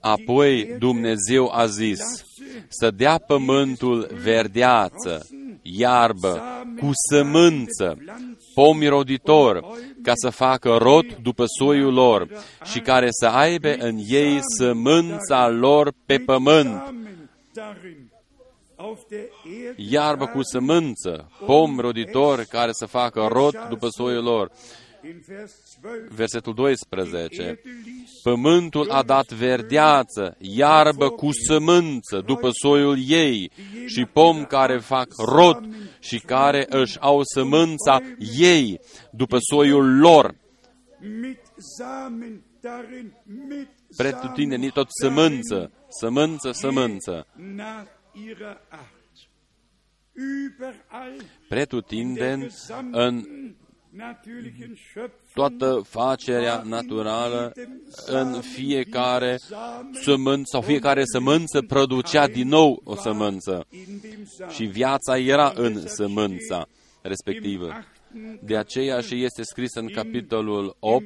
[0.00, 2.00] Apoi Dumnezeu a zis
[2.68, 5.26] să dea pământul verdeață,
[5.62, 6.42] iarbă,
[6.78, 7.98] cu sămânță,
[8.56, 9.64] pomi roditor,
[10.02, 12.28] ca să facă rod după soiul lor
[12.64, 16.94] și care să aibă în ei sămânța lor pe pământ.
[19.76, 24.50] Iarbă cu sămânță, pom roditor care să facă rod după soiul lor.
[26.08, 27.60] Versetul 12.
[28.22, 33.50] Pământul a dat verdeață, iarbă cu sămânță după soiul ei
[33.86, 38.00] și pom care fac rod și care își au sămânța
[38.38, 38.80] ei
[39.10, 40.34] după soiul lor.
[43.96, 47.26] Pretutindeni tot sămânță, sămânță, sămânță.
[51.48, 52.46] Pretutindeni
[52.90, 53.24] în
[55.34, 57.52] toată facerea naturală
[58.06, 59.38] în fiecare
[60.02, 63.66] sămânță sau fiecare sămânță producea din nou o sămânță
[64.48, 66.68] și viața era în sămânța
[67.02, 67.72] respectivă.
[68.40, 71.04] De aceea și este scris în capitolul 8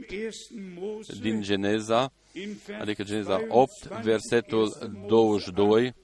[1.21, 2.13] din Geneza,
[2.81, 3.73] adică Geneza 8,
[4.03, 5.95] versetul 22,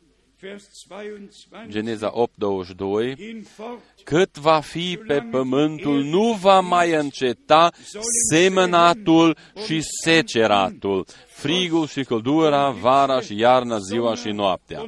[1.69, 3.45] Geneza 8, 22,
[4.05, 7.73] cât va fi pe pământul, nu va mai înceta
[8.31, 14.85] semănatul și seceratul, frigul și căldura, vara și iarna, ziua și noaptea.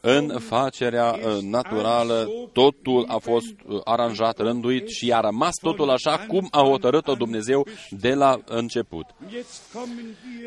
[0.00, 6.18] În facerea uh, naturală, totul a fost uh, aranjat, rânduit și a rămas totul așa
[6.28, 9.06] cum a hotărât-o Dumnezeu de la început.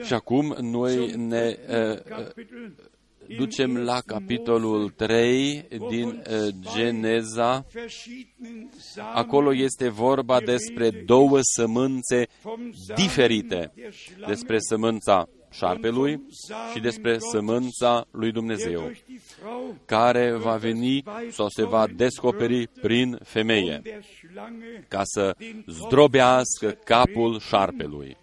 [0.04, 2.26] Și acum noi ne uh,
[3.38, 6.22] ducem la capitolul 3 din
[6.76, 7.66] Geneza.
[9.14, 12.28] Acolo este vorba despre două sămânțe
[12.96, 13.74] diferite,
[14.28, 16.22] despre sămânța șarpelui
[16.74, 18.92] și despre sămânța lui Dumnezeu,
[19.86, 23.82] care va veni sau se va descoperi prin femeie,
[24.88, 25.36] ca să
[25.66, 28.18] zdrobească capul șarpelui.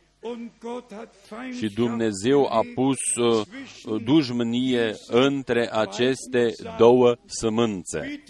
[1.59, 8.23] Și Dumnezeu a pus uh, dușmănie între aceste două sămânțe.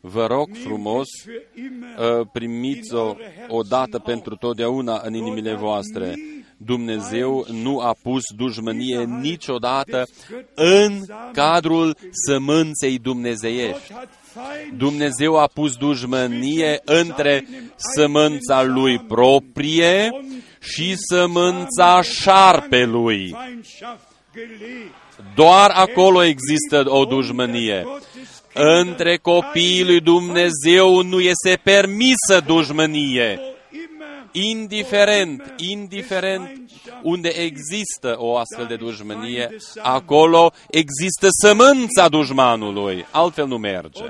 [0.00, 3.14] Vă rog frumos, uh, primiți-o
[3.48, 6.14] odată pentru totdeauna în inimile voastre
[6.64, 10.06] Dumnezeu nu a pus dușmănie niciodată
[10.54, 11.96] în cadrul
[12.26, 13.92] sămânței dumnezeiești.
[14.76, 17.46] Dumnezeu a pus dușmănie între
[17.94, 20.10] sămânța lui proprie
[20.60, 23.36] și sămânța șarpelui.
[25.34, 27.86] Doar acolo există o dușmănie.
[28.54, 33.40] Între copiii lui Dumnezeu nu este permisă dușmănie
[34.32, 36.70] indiferent, indiferent
[37.02, 44.04] unde există o astfel de dușmănie, acolo există sămânța dușmanului, altfel nu merge.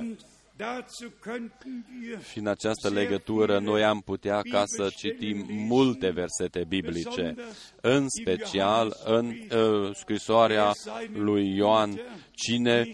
[2.30, 7.34] Și în această legătură noi am putea ca să citim multe versete biblice,
[7.80, 10.72] în special în uh, scrisoarea
[11.12, 12.00] lui Ioan,
[12.32, 12.88] cine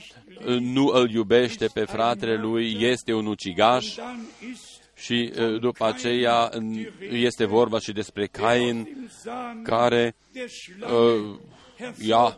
[0.47, 3.95] uh, nu îl iubește pe fratele lui este un ucigaș
[4.97, 6.51] și după aceea
[7.11, 8.89] este vorba și despre Cain,
[9.63, 10.15] care
[10.81, 11.39] uh,
[12.07, 12.37] ea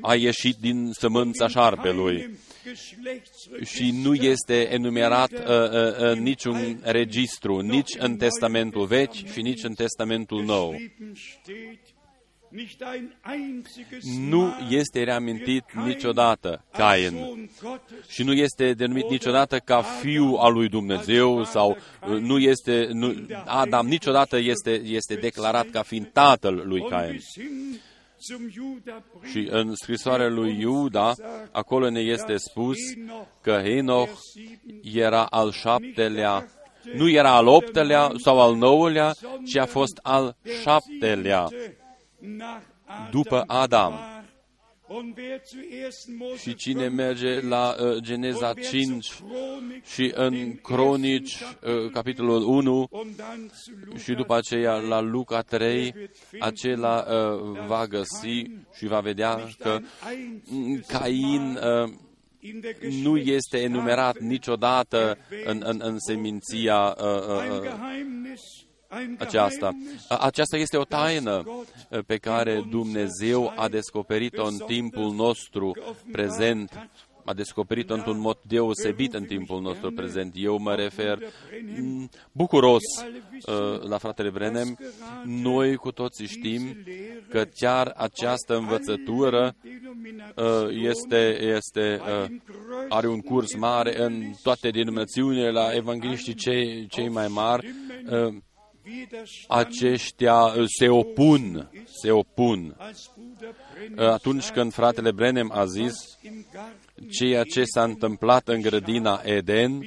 [0.00, 2.38] a ieșit din sămânța șarpelui.
[3.64, 9.62] Și nu este enumerat uh, uh, în niciun registru, nici în Testamentul Vechi și nici
[9.62, 10.76] în Testamentul Nou
[14.28, 17.50] nu este reamintit niciodată Cain
[18.08, 21.76] și nu este denumit niciodată ca fiu al lui Dumnezeu sau
[22.08, 27.20] uh, nu este, nu, Adam niciodată este, este declarat ca fiind tatăl lui Cain.
[29.30, 31.12] Și în scrisoarea lui Iuda,
[31.52, 32.76] acolo ne este spus
[33.40, 34.10] că Henoch
[34.94, 36.46] era al șaptelea,
[36.94, 39.14] nu era al optelea sau al nouălea,
[39.46, 41.48] ci a fost al șaptelea
[43.10, 43.94] după Adam.
[46.36, 49.12] Și cine merge la uh, Geneza 5
[49.94, 52.88] și în Cronici, uh, capitolul 1,
[54.02, 55.94] și după aceea la Luca 3,
[56.38, 58.42] acela uh, va găsi
[58.74, 59.78] și va vedea că
[60.86, 61.92] Cain uh,
[63.02, 67.88] nu este enumerat niciodată în, în, în seminția uh, uh,
[69.18, 69.70] aceasta.
[70.08, 71.44] Aceasta este o taină
[72.06, 75.76] pe care Dumnezeu a descoperit-o în timpul nostru
[76.12, 76.90] prezent
[77.24, 80.32] a descoperit într-un mod deosebit în timpul nostru prezent.
[80.36, 81.18] Eu mă refer
[81.78, 84.78] mm, bucuros uh, la fratele Brenem.
[85.24, 86.76] Noi cu toții știm
[87.28, 89.54] că chiar această învățătură
[90.36, 92.30] uh, este, este, uh,
[92.88, 97.74] are un curs mare în toate denominațiunile, la evangeliștii cei, cei mai mari
[99.48, 101.70] aceștia se opun,
[102.02, 102.76] se opun.
[103.96, 105.94] Atunci când fratele Brenem a zis
[107.10, 109.82] ceea ce s-a întâmplat în grădina Eden,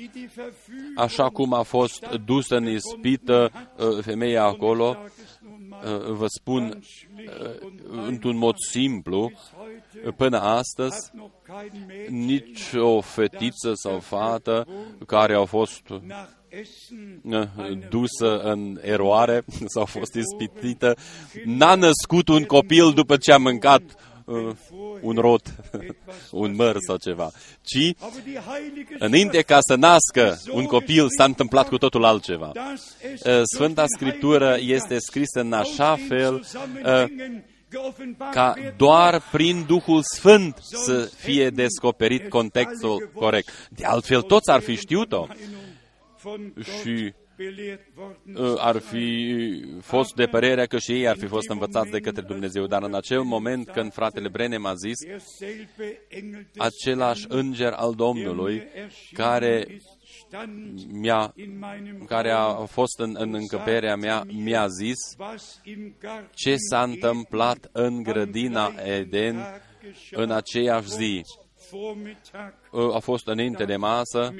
[0.95, 6.81] așa cum a fost dusă în ispită uh, femeia acolo, uh, vă spun
[7.17, 9.31] uh, într-un mod simplu,
[10.17, 11.11] până astăzi,
[12.09, 14.67] nici o fetiță sau fată
[15.05, 15.81] care au fost
[17.89, 19.43] dusă în eroare
[19.73, 20.95] sau a fost ispitită,
[21.45, 23.81] n-a născut un copil după ce a mâncat
[24.25, 24.49] uh,
[25.01, 25.55] un rot,
[26.31, 27.31] un măr sau ceva,
[27.61, 27.93] ci
[28.99, 32.51] înainte ca să nască un copil s-a întâmplat cu totul altceva.
[32.55, 36.45] Uh, Sfânta Scriptură este scrisă în așa fel
[36.85, 37.05] uh,
[38.31, 43.67] ca doar prin Duhul Sfânt să fie descoperit contextul corect.
[43.69, 45.27] De altfel, toți ar fi știut-o
[46.61, 47.13] și
[48.35, 52.21] uh, ar fi fost de părerea că și ei ar fi fost învățați de către
[52.21, 52.65] Dumnezeu.
[52.65, 54.97] Dar în acel moment când fratele Brenem a zis,
[56.57, 58.63] același înger al Domnului
[59.13, 59.67] care
[60.91, 61.33] mi-a,
[62.07, 64.97] care a fost în, în încăperea mea, mi-a zis
[66.33, 69.61] ce s-a întâmplat în grădina Eden
[70.11, 71.21] în aceeași zi.
[72.93, 74.33] A fost înainte de masă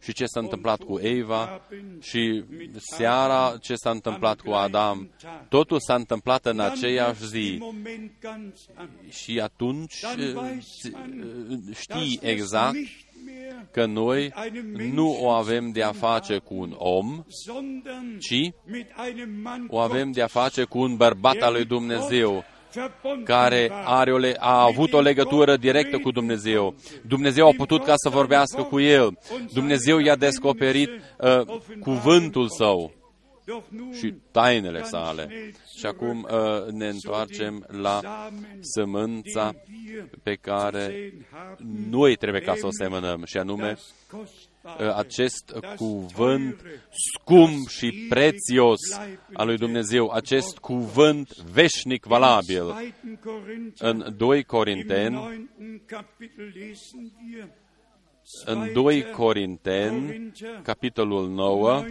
[0.00, 1.60] și ce s-a întâmplat cu Eva
[2.00, 2.44] și
[2.76, 5.10] seara ce s-a întâmplat cu Adam.
[5.48, 7.58] Totul s-a întâmplat în aceeași zi.
[9.08, 10.04] Și atunci
[11.72, 12.76] știi exact
[13.70, 14.32] că noi
[14.92, 17.24] nu o avem de a face cu un om,
[18.18, 18.52] ci
[19.68, 22.44] o avem de a face cu un bărbat al lui Dumnezeu,
[23.24, 26.74] care are o le- a avut o legătură directă cu Dumnezeu.
[27.06, 29.18] Dumnezeu a putut ca să vorbească cu el.
[29.52, 32.92] Dumnezeu i-a descoperit uh, cuvântul său
[33.92, 35.52] și tainele sale.
[35.78, 38.00] Și acum uh, ne întoarcem la
[38.60, 39.52] sămânța
[40.22, 41.12] pe care
[41.90, 43.78] noi trebuie ca să o semănăm, și anume
[44.12, 44.20] uh,
[44.94, 48.78] acest cuvânt scump și prețios
[49.32, 52.94] al lui Dumnezeu, acest cuvânt veșnic valabil.
[53.78, 55.48] În 2 Corinteni,
[58.44, 60.32] în 2 Corinteni,
[60.62, 61.84] capitolul 9,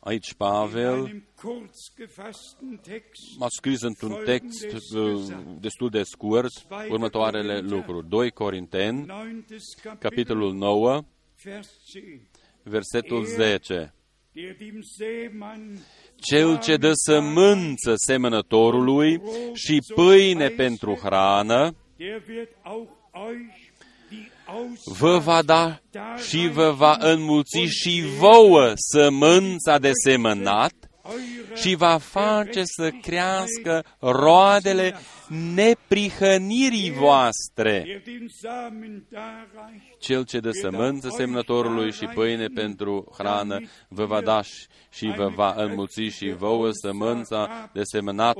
[0.00, 1.22] Aici Pavel
[3.40, 6.52] a scris într-un text uh, destul de scurt
[6.88, 8.08] următoarele lucruri.
[8.08, 9.06] 2 Corinteni,
[9.98, 11.04] capitolul 9,
[12.62, 13.94] versetul 10.
[16.16, 19.22] Cel ce dă sămânță semănătorului
[19.54, 21.76] și pâine pentru hrană,
[24.84, 25.80] vă va da
[26.28, 30.72] și vă va înmulți și vouă sămânța de semănat
[31.54, 34.94] și va face să crească roadele
[35.54, 38.02] neprihănirii voastre.
[39.98, 44.42] Cel ce dă sămânță semnătorului și pâine pentru hrană vă va da
[44.90, 48.36] și vă va înmulți și vouă sămânța de semănat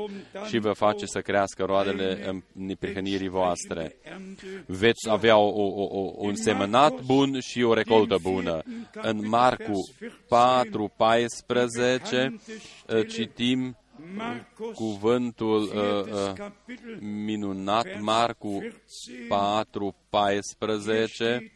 [0.46, 3.96] și vă face să crească roadele în neprihănirii voastre.
[4.66, 8.62] Veți avea o, o, o, un semănat bun și o recoltă bună.
[8.94, 9.80] În Marcu
[10.28, 12.40] 4, 14
[13.02, 13.76] citim
[14.74, 16.50] cuvântul uh, uh,
[17.00, 18.62] minunat, Marcu
[19.28, 21.52] 4, 14.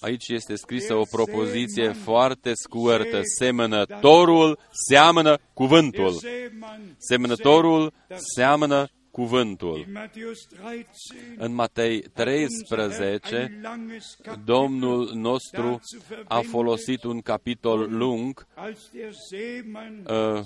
[0.00, 3.20] Aici este scrisă o propoziție foarte scurtă.
[3.38, 4.58] Semănătorul
[4.88, 6.20] seamănă cuvântul.
[6.96, 7.92] Semănătorul
[8.34, 9.86] seamănă cuvântul.
[11.36, 13.60] În Matei 13,
[14.44, 15.80] Domnul nostru
[16.28, 18.46] a folosit un capitol lung
[20.06, 20.42] uh,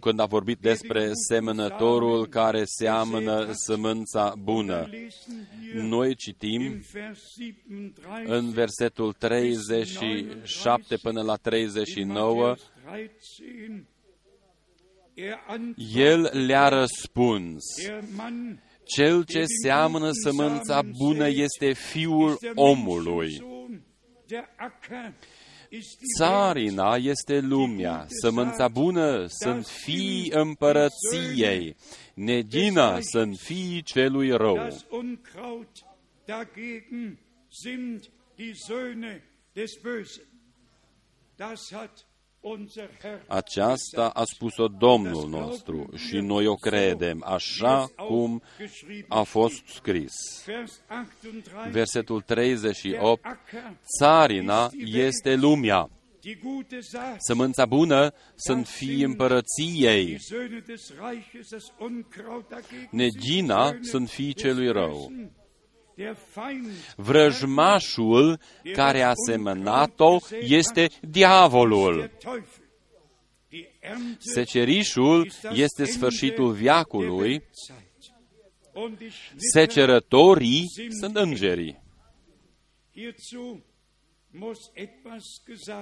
[0.00, 4.88] când a vorbit despre semănătorul care seamănă sămânța bună.
[5.74, 6.82] Noi citim
[8.24, 12.54] în versetul 37 până la 39
[15.94, 17.64] el le-a răspuns,
[18.84, 23.42] cel ce seamănă sămânța bună este fiul omului.
[26.18, 31.76] Țarina este lumea, sămânța bună sunt fii împărăției,
[32.14, 34.54] negina sunt fii celui rău.
[34.54, 35.68] Das Unkraut
[36.26, 40.24] dagegen sind die Söhne des Bösen.
[41.36, 42.13] Das hat unser Herr
[43.26, 48.42] Aceasta a spus-o Domnul nostru și noi o credem, așa cum
[49.08, 50.12] a fost scris.
[50.46, 50.80] Vers
[51.20, 51.70] 38.
[51.70, 53.26] Versetul 38,
[53.98, 55.88] țarina este lumea,
[56.24, 62.88] Die gute Saat, sămânța bună sunt fii împărăției, die Söhne des Reiches, das Unkraut dagegen
[62.90, 65.12] negina sind die sunt Söhne fii des celui rău.
[65.96, 66.04] Bösen.
[66.04, 68.38] Der Feind Vrăjmașul
[68.72, 71.96] care a semănat-o este diavolul.
[71.96, 72.62] der Teufel.
[73.48, 77.82] Die Ernte Secerișul ist das este Ende sfârșitul der viacului, Weltzeit.
[78.72, 80.66] Und die Schnitter secerătorii
[81.00, 81.82] sunt îngerii.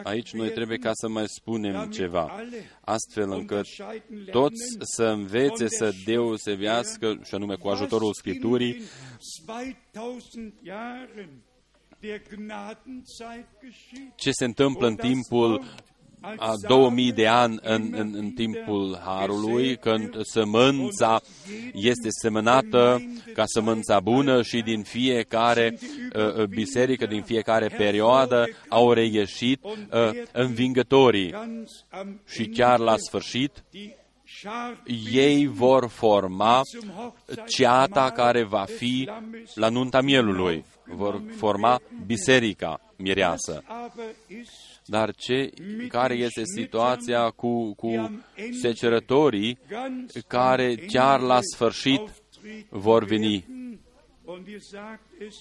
[0.03, 4.33] Aici noi werden, trebuie ca să mai spunem damit ceva, alle astfel încât unterscheiden lernen
[4.33, 11.43] toți să învețe să deosebească, și anume cu ajutorul was in Scripturii, den 2000 Jahren
[12.01, 14.17] der Gnadenzeit geschieht.
[14.17, 15.65] ce se întâmplă în timpul
[16.37, 21.21] a 2000 de ani în, în, în timpul Harului, când sămânța
[21.73, 23.03] este semănată
[23.35, 25.79] ca sămânța bună și din fiecare
[26.17, 29.71] uh, uh, biserică, din fiecare perioadă, au reieșit uh,
[30.33, 31.31] învingătorii.
[31.31, 33.97] Ganz am Și Ende chiar la sfârșit, die
[34.39, 40.65] Schar ei vor forma zum Hochzeitsmahl ceata care va des fi Lammes la nunta mielului.
[40.85, 43.63] Vor forma biserica mireasă.
[44.95, 45.51] Aber ist Dar ce,
[45.89, 48.23] care este situația cu, cu
[48.61, 53.45] secerătorii ganz care am chiar la Ende sfârșit auftreten vor veni?
[53.49, 53.79] werden.
[54.25, 55.35] Und ihr sagt es,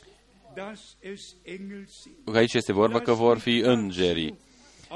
[0.55, 2.35] dass es Engel sind.
[2.35, 4.37] Aici este vorba că vor fi îngerii.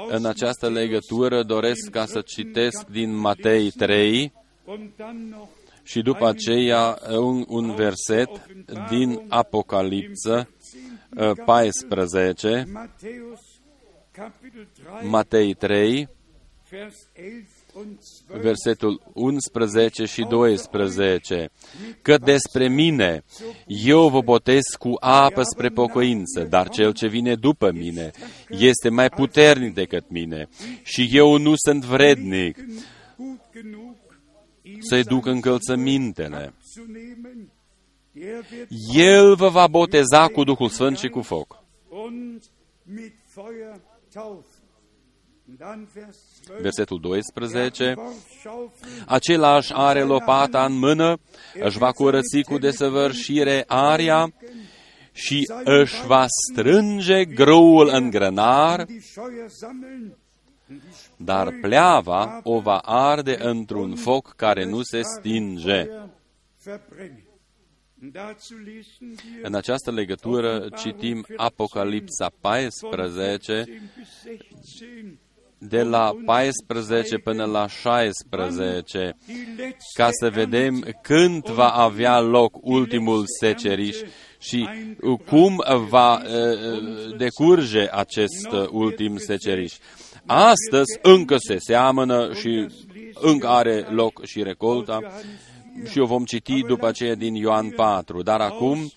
[0.08, 4.32] În această legătură doresc ca să citesc din Matei 3
[4.64, 5.48] Und dann noch
[5.86, 8.28] și după aceea un, un verset
[8.88, 10.48] din Apocalipsă
[11.16, 13.45] uh, 14, Matthäus Kapitel 3,
[15.02, 16.08] Matei 3,
[16.70, 17.98] Vers 11 und
[18.28, 18.40] 12.
[18.40, 21.48] versetul 11 și 12,
[22.02, 23.24] că despre mine
[23.66, 28.10] eu vă botez cu apă spre pocăință, dar cel ce vine după mine
[28.48, 30.48] este mai puternic decât mine
[30.82, 32.56] și eu nu sunt vrednic
[33.16, 33.96] Gut genug,
[34.62, 36.54] ihm să-i duc sein încălțămintele.
[36.74, 37.50] zu nehmen.
[38.12, 41.64] Der wird El vă va boteza cu Duhul Sfânt și cu foc.
[44.16, 44.66] Und mit Feuer taufen.
[45.48, 46.62] Und dann Vers 12.
[46.62, 51.18] Versetul 12, Worfschaufel același are lopata în mână,
[51.54, 54.32] își va curăți cu desăvârșire aria
[55.12, 60.16] și își va strânge grâul în grănar, die Scheuer sammeln
[60.68, 65.88] und die dar pleava o va arde într-un foc care nu se stinge.
[69.42, 73.64] În această legătură citim Apocalipsa 14, 14
[73.98, 75.18] bis 16
[75.58, 82.56] de la 14 până la 16, die letzte ca să vedem când va avea loc
[82.60, 83.96] ultimul seceriș
[84.38, 84.68] și
[85.26, 89.74] cum va uh, decurge acest uh, ultim seceriș.
[90.26, 92.66] Astăzi încă se seamănă și
[93.20, 95.00] încă are loc și recolta
[95.90, 98.22] și o vom citi după aceea din Ioan 4.
[98.22, 98.92] Dar acum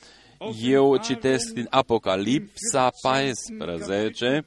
[0.62, 4.46] eu citesc din Apocalipsa 14,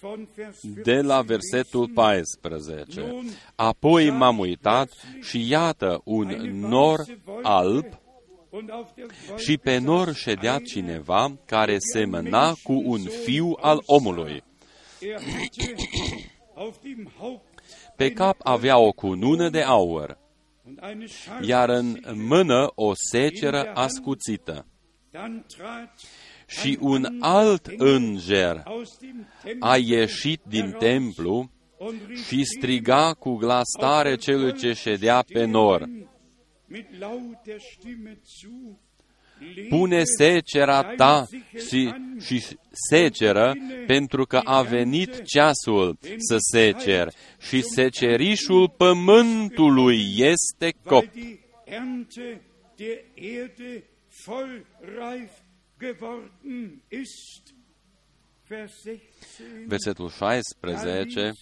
[0.00, 3.24] von Vers de la versetul 14.
[3.54, 4.90] Apoi m-am uitat
[5.20, 6.28] și iată un
[6.68, 7.04] nor
[7.42, 7.86] alb
[8.50, 13.82] und auf der Wolke și pe nor ședea cineva care semăna cu un fiu al
[13.86, 14.42] omului.
[15.00, 17.62] er hatte auf dem Haupt
[17.96, 20.29] Pe cap avea o cunună de aur, und eine Schale.
[21.40, 24.66] Iar în mână o seceră ascuțită.
[25.10, 25.98] Dann trat
[26.46, 33.14] Și un alt înger aus dem Tempel a ieșit din templu und rief și striga
[33.14, 35.88] cu glas tare celui ce ședea pe nor.
[39.68, 41.26] Pune secera ta
[41.68, 42.44] și, și
[42.88, 43.54] seceră,
[43.86, 51.12] pentru că a venit ceasul să secer și secerișul pământului este weil copt.
[51.12, 52.40] die Ernte
[52.76, 53.84] der Erde
[54.26, 55.30] voll reif
[55.78, 57.54] geworden ist.
[58.48, 59.66] Vers 16.
[59.66, 61.32] Versetul Da 16.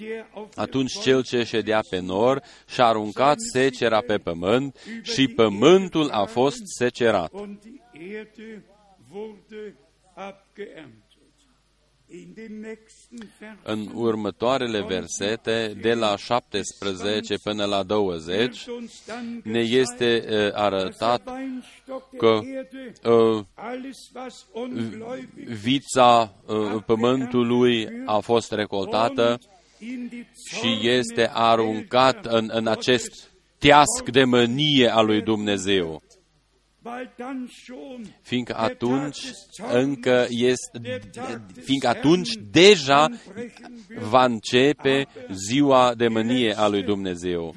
[0.00, 4.18] Ließ der auf der Atunci Wolke cel ce ședea pe nor și-a aruncat secera pe
[4.18, 7.32] pământ și pământul a fost secerat.
[7.32, 8.64] und die Erde
[9.12, 9.74] wurde
[10.14, 11.08] abgeerntet.
[12.12, 13.18] In den nächsten
[13.62, 20.00] În Versen următoarele versete, de la 17 până la 20, wird uns dann ne gezeigt,
[20.00, 26.82] este uh, dass der arătat Weinstock der că Erde uh, alles, was ungläubig vița uh,
[26.86, 29.59] pământului a fost recoltată in die
[30.46, 36.02] și este aruncat în, în acest teasc de mânie a lui Dumnezeu.
[36.82, 39.18] weil dann schon Fiindcă atunci
[39.72, 41.00] încă este,
[41.62, 43.08] fiindcă atunci deja
[43.98, 47.54] va începe ziua de mânie a lui Dumnezeu.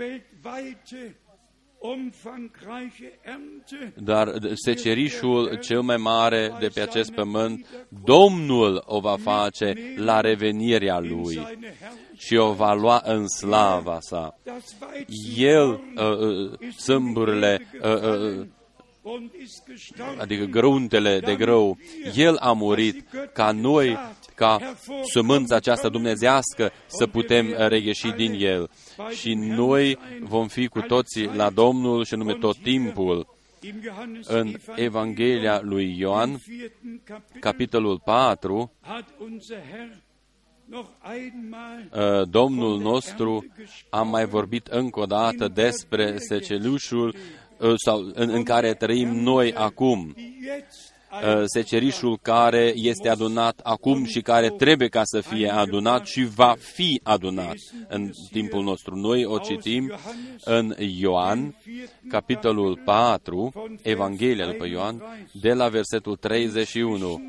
[1.84, 7.68] Weltweite umfangreiche Ernte Dar secerișul cel mai mare de pe acest pământ,
[8.04, 12.18] Domnul o va face la revenirea lui seine Herrlichkeit.
[12.18, 14.40] și o va lua în slava sa.
[14.44, 14.76] Das
[15.38, 18.62] El, Weizenkorn uh, uh, ist sâmburile, in die Erde uh, uh, gefallen
[19.04, 20.20] und ist gestorben.
[20.20, 21.78] adică grâuntele de grâu,
[22.16, 23.98] El a murit ca noi,
[24.36, 24.76] ca
[25.12, 28.70] sămânța aceasta dumnezească, să putem regheși din El.
[29.20, 33.28] Și noi vom fi cu toții la Domnul și nume tot timpul.
[33.62, 36.42] Im Johannes În Evanghelia lui Ioan,
[37.40, 40.04] capitolul 4, hat unser Herr
[40.66, 43.46] noch einmal uh, Domnul nostru
[43.90, 47.16] a mai vorbit încă o dată despre secelușul
[47.58, 50.16] uh, sau în, în care trăim noi acum.
[51.22, 56.06] Die jetzt Uh, secerișul care este adunat acum și care trebuie ca să fie adunat
[56.06, 57.56] și va fi adunat
[57.88, 58.96] în timpul nostru.
[58.96, 59.92] Noi o citim
[60.44, 61.56] în Ioan,
[62.10, 67.22] capitolul 4, Evanghelia după Ioan, de la versetul 31.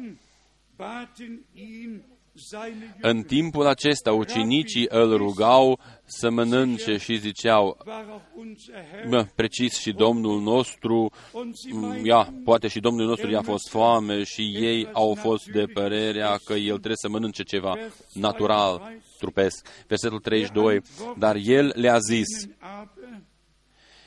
[2.35, 8.23] Baten ihn seine În timpul acesta, ucenicii îl rugau să mănânce și ziceau, war auch
[8.37, 13.07] unser Herr Bă, precis și Domnul nostru, und sie m, meinten, ia, poate și Domnul
[13.07, 17.43] nostru i-a fost foame și ei au fost de părerea că el trebuie să mănânce
[17.43, 17.79] ceva
[18.13, 19.67] natural, trupesc.
[19.87, 20.81] Versetul 32,
[21.19, 23.23] dar el le-a zis, aber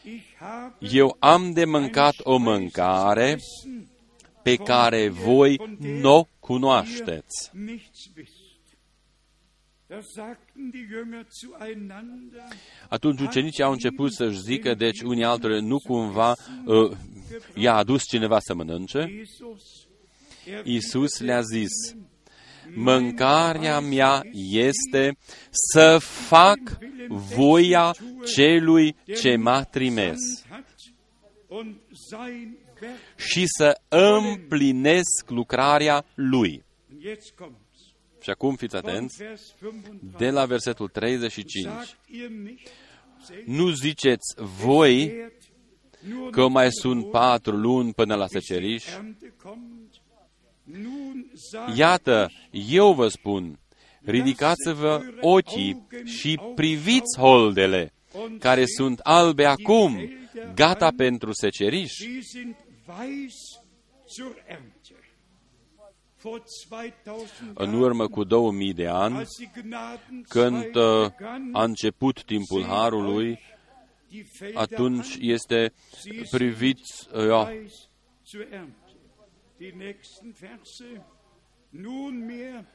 [0.04, 3.40] ich habe eu am de mâncat o mâncare
[4.44, 7.50] pe care voi nu o cunoașteți.
[7.54, 8.46] nichts wisst.
[9.90, 12.42] Da sagten die Jünger zueinander,
[12.90, 16.36] Atunci ucenicii au început să-și zică, deci unii altora, nu cumva
[16.66, 16.92] uh,
[17.56, 19.00] i-a adus cineva să mănânce?
[19.00, 19.88] Jesus,
[20.46, 21.96] er Iisus le-a zis,
[22.76, 24.22] mâncarea mea
[24.52, 25.18] este
[25.50, 26.60] să fac
[27.08, 27.96] voia
[28.26, 30.46] celui ce m-a trimis
[32.82, 33.20] hat und sein Werk.
[33.20, 36.64] și să împlinesc lucrarea lui.
[36.92, 37.66] Und jetzt kommt's.
[38.22, 40.12] Și acum fiți Von atenți, Vers 35.
[40.18, 41.66] de la versetul 35.
[41.66, 42.68] Sagt ihr nicht,
[43.28, 45.42] seht, Nu ziceți voi währt
[46.00, 48.86] nur că noch mai ein sunt Brot, patru luni până la bis die seceriș?
[48.88, 49.76] Ernte kommt?
[50.64, 53.60] Nun sage Iată, ich, eu vă spun,
[54.04, 57.94] ridicați-vă ochii și priviți holdele,
[58.40, 60.10] care sunt albe acum,
[60.56, 61.92] gata pentru seceriș.
[62.88, 63.60] Sie sind weiß
[64.06, 64.96] zur Ernte.
[66.16, 66.44] Vor
[67.04, 72.24] 2000 În urmă cu 2000 de ani, als die Gnadenzeit când uh, begann, a început
[72.24, 73.40] timpul Harului,
[74.08, 75.74] die Felder atunci an, este
[76.30, 77.90] priviți, uh, ja, weiß
[78.26, 78.96] zur Ernte.
[79.58, 81.06] Die nächsten Verse.
[81.70, 82.66] Nunmehr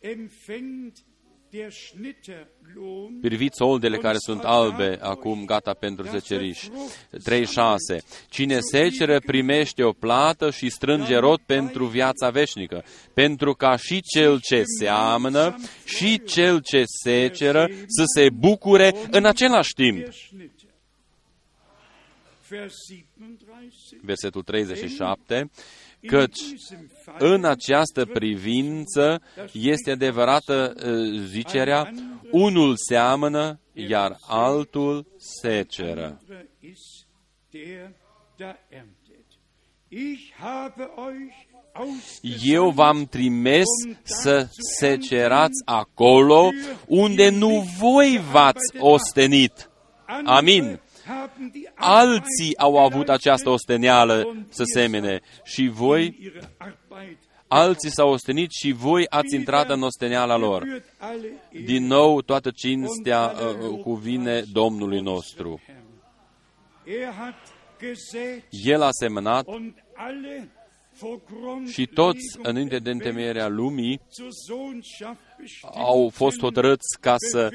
[0.00, 1.15] empfängt der Schnitter Lohn
[3.20, 6.64] priviți holdele care sunt albe, acum gata pentru seceriș.
[7.24, 8.02] 36.
[8.28, 12.84] Cine seceră primește o plată și strânge rod pentru viața veșnică,
[13.14, 19.72] pentru ca și cel ce seamănă și cel ce seceră să se bucure în același
[19.72, 19.98] timp.
[19.98, 20.66] der Schnitter.
[22.48, 22.74] Vers
[23.48, 24.00] 37.
[24.02, 25.50] Versetul 37.
[26.00, 29.22] In Căci diesem Fall în această privință
[29.52, 31.92] este adevărată uh, zicerea,
[32.30, 36.20] unul seamănă, iar altul seceră.
[36.28, 37.06] andere ist,
[37.50, 37.94] der
[38.36, 39.26] da erntet.
[39.88, 41.46] Ich habe euch
[42.42, 43.64] Eu v-am trimis
[44.02, 46.50] să secerați acolo
[46.86, 49.70] unde nu voi v-ați ostenit.
[50.24, 50.80] Amin.
[51.74, 56.32] Alții au avut această osteneală să semene și voi,
[57.48, 60.82] alții s-au ostenit și voi ați intrat în osteneala lor.
[61.64, 65.60] Din nou, toată cinstea uh, cuvine Domnului nostru.
[68.50, 69.46] El a semănat
[71.72, 74.00] și toți, înainte de întemeierea lumii,
[75.74, 77.50] au fost hotărâți ca să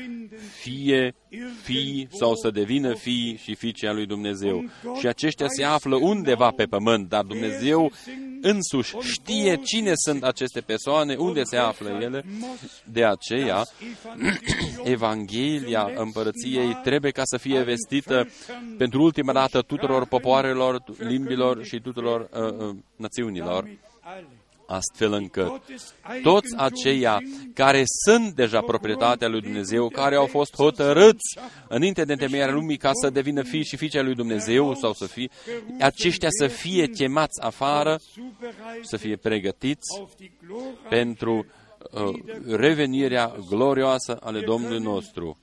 [0.60, 1.16] fie
[1.64, 4.70] fii sau să devină fii și fiice a lui Dumnezeu.
[5.00, 7.92] Și aceștia se află undeva pe pământ, dar Dumnezeu
[8.42, 12.26] însuși știe cine sunt aceste persoane, unde se află ele.
[12.86, 13.64] De aceea,
[14.84, 18.28] Evanghelia Împărăției trebuie ca să fie vestită
[18.78, 23.68] pentru ultima dată tuturor popoarelor, limbilor și tuturor uh, uh, națiunilor
[24.72, 25.62] astfel încât
[26.22, 27.20] toți aceia
[27.54, 32.92] care sunt deja proprietatea lui Dumnezeu, care au fost hotărâți înainte de întemeierea lumii ca
[32.94, 35.30] să devină fii și fiice lui Dumnezeu sau să fie,
[35.80, 38.00] aceștia să fie chemați afară,
[38.82, 40.02] să fie pregătiți
[40.90, 41.46] pentru
[41.92, 45.38] uh, revenirea glorioasă ale Domnului nostru.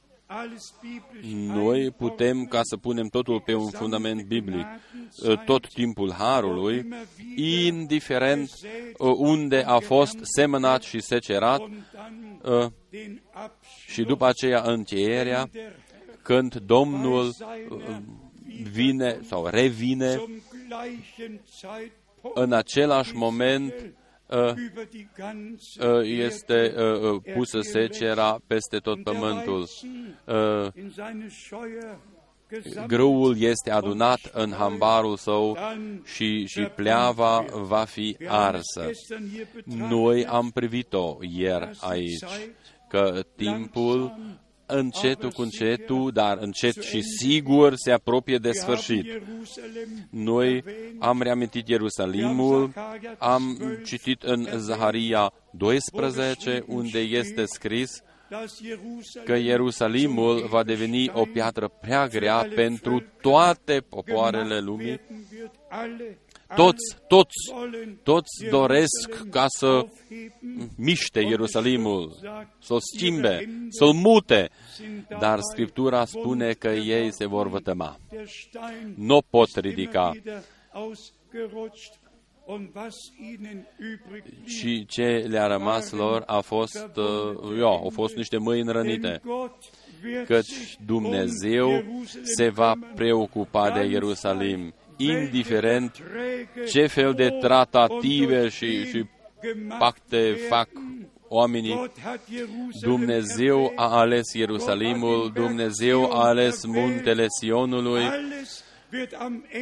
[1.54, 4.66] Noi putem ca să punem totul pe un fundament biblic,
[5.22, 6.88] uh, tot timpul Harului,
[7.36, 8.50] indiferent
[8.98, 11.60] uh, unde a fost semănat și secerat,
[12.42, 12.66] uh,
[13.86, 15.50] și după aceea încheierea,
[16.22, 17.34] când Domnul
[18.72, 20.22] vine sau revine
[22.34, 23.98] în același moment Uh, uh,
[26.02, 29.68] este uh, pusă secera peste tot pământul.
[32.86, 35.56] Grâul este adunat în hambarul său
[36.04, 38.90] și, și pleava va fi arsă.
[39.64, 42.24] Noi am privit-o ieri aici,
[42.88, 44.18] că timpul
[44.70, 49.22] încetul cu încetul, dar încet și sigur se apropie de sfârșit.
[50.10, 50.64] Noi
[50.98, 52.72] am reamintit Ierusalimul,
[53.18, 58.02] am citit în Zaharia 12, unde este scris
[59.24, 65.00] că Ierusalimul va deveni o piatră prea grea pentru toate popoarele lumii
[66.56, 67.52] toți, toți,
[68.02, 69.86] toți doresc ca să
[70.76, 72.16] miște Ierusalimul,
[72.58, 74.50] să-l schimbe, să-l mute,
[75.18, 77.96] dar Scriptura spune că ei se vor vătăma.
[78.94, 80.12] Nu pot ridica.
[84.44, 89.20] Și ce le-a rămas lor a fost, uh, eu, au fost niște mâini rănite.
[90.26, 91.84] căci Dumnezeu
[92.22, 95.96] se va preocupa de Ierusalim indiferent
[96.68, 99.04] ce fel de tratative și, și
[99.78, 100.68] pacte fac
[101.28, 101.90] oamenii.
[102.82, 108.04] Dumnezeu a ales Ierusalimul, Dumnezeu a ales muntele Sionului,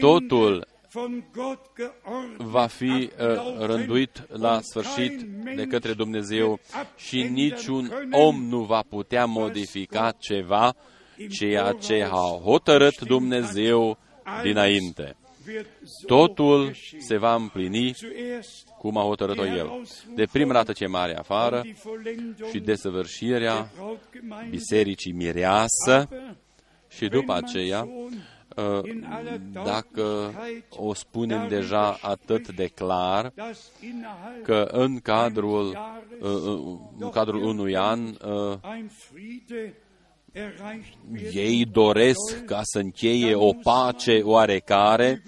[0.00, 0.66] totul
[2.36, 3.10] va fi uh,
[3.58, 5.20] rânduit la sfârșit
[5.56, 6.60] de către Dumnezeu
[6.96, 10.74] și niciun om nu va putea modifica ceva
[11.30, 13.98] ceea ce a hotărât Dumnezeu
[14.42, 15.16] dinainte
[16.06, 17.94] totul se va împlini
[18.78, 19.82] cum a hotărât-o El.
[20.14, 21.62] De prima dată ce mare afară
[22.50, 23.70] și desăvârșirea
[24.50, 26.08] bisericii mireasă
[26.88, 27.88] și după aceea,
[28.56, 28.82] ă,
[29.64, 30.34] dacă
[30.70, 33.32] o spunem deja atât de clar
[34.42, 35.78] că în cadrul,
[36.22, 38.14] ă, ă, în cadrul unui an
[41.32, 45.22] ei doresc ca să încheie o pace oarecare,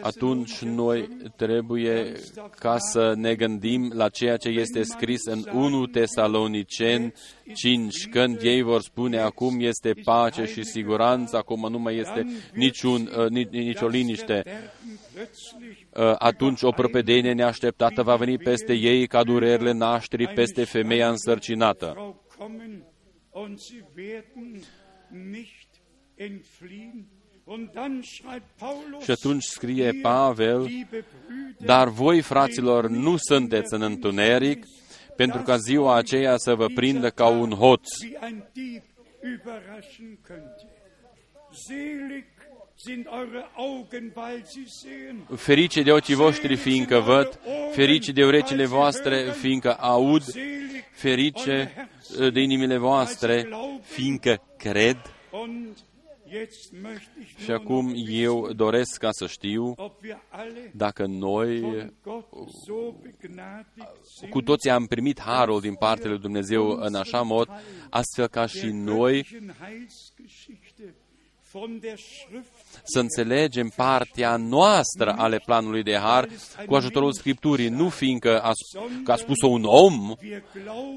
[0.00, 2.12] atunci noi trebuie
[2.58, 7.14] ca să ne gândim la ceea ce este scris în 1 Tesalonicen
[7.54, 13.10] 5, când ei vor spune acum este pace și siguranță, acum nu mai este niciun,
[13.18, 14.42] uh, nicio liniște.
[15.90, 22.16] Uh, atunci o prăpedenie neașteptată va veni peste ei ca durerile nașterii peste femeia însărcinată
[23.34, 24.64] und sie werden
[25.10, 25.68] nicht
[26.16, 27.06] entfliehen.
[29.02, 30.68] Și atunci scrie Pavel,
[31.58, 34.64] dar voi, fraților, nu sunteți în întuneric,
[35.16, 37.88] pentru ca ziua aceea să vă prindă ca un hoț.
[45.36, 47.40] Ferice de ochii voștri, fiindcă văd,
[47.72, 50.22] ferice de urechile voastre, fiindcă aud,
[50.90, 51.88] ferice
[52.32, 53.48] de inimile voastre,
[53.82, 54.96] fiindcă cred.
[57.44, 59.74] Și acum eu doresc ca să știu
[60.72, 61.62] dacă noi
[64.30, 67.48] cu toții am primit harul din partea lui Dumnezeu în așa mod,
[67.90, 69.26] astfel ca și noi
[72.82, 76.28] să înțelegem partea noastră ale planului de har
[76.66, 78.52] cu ajutorul Scripturii, nu fiindcă a,
[79.04, 80.14] că a spus-o un om,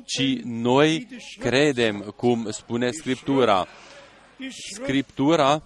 [0.05, 1.07] ci noi
[1.39, 3.67] credem cum spune Scriptura
[4.73, 5.63] Scriptura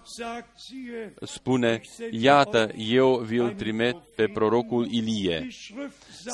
[1.22, 1.82] spune,
[2.12, 5.48] iată, eu vi-l trimit pe prorocul Ilie.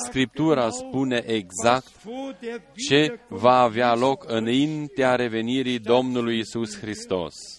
[0.06, 1.92] Scriptura spune exact
[2.88, 7.57] ce va avea loc înaintea revenirii Domnului Isus Hristos.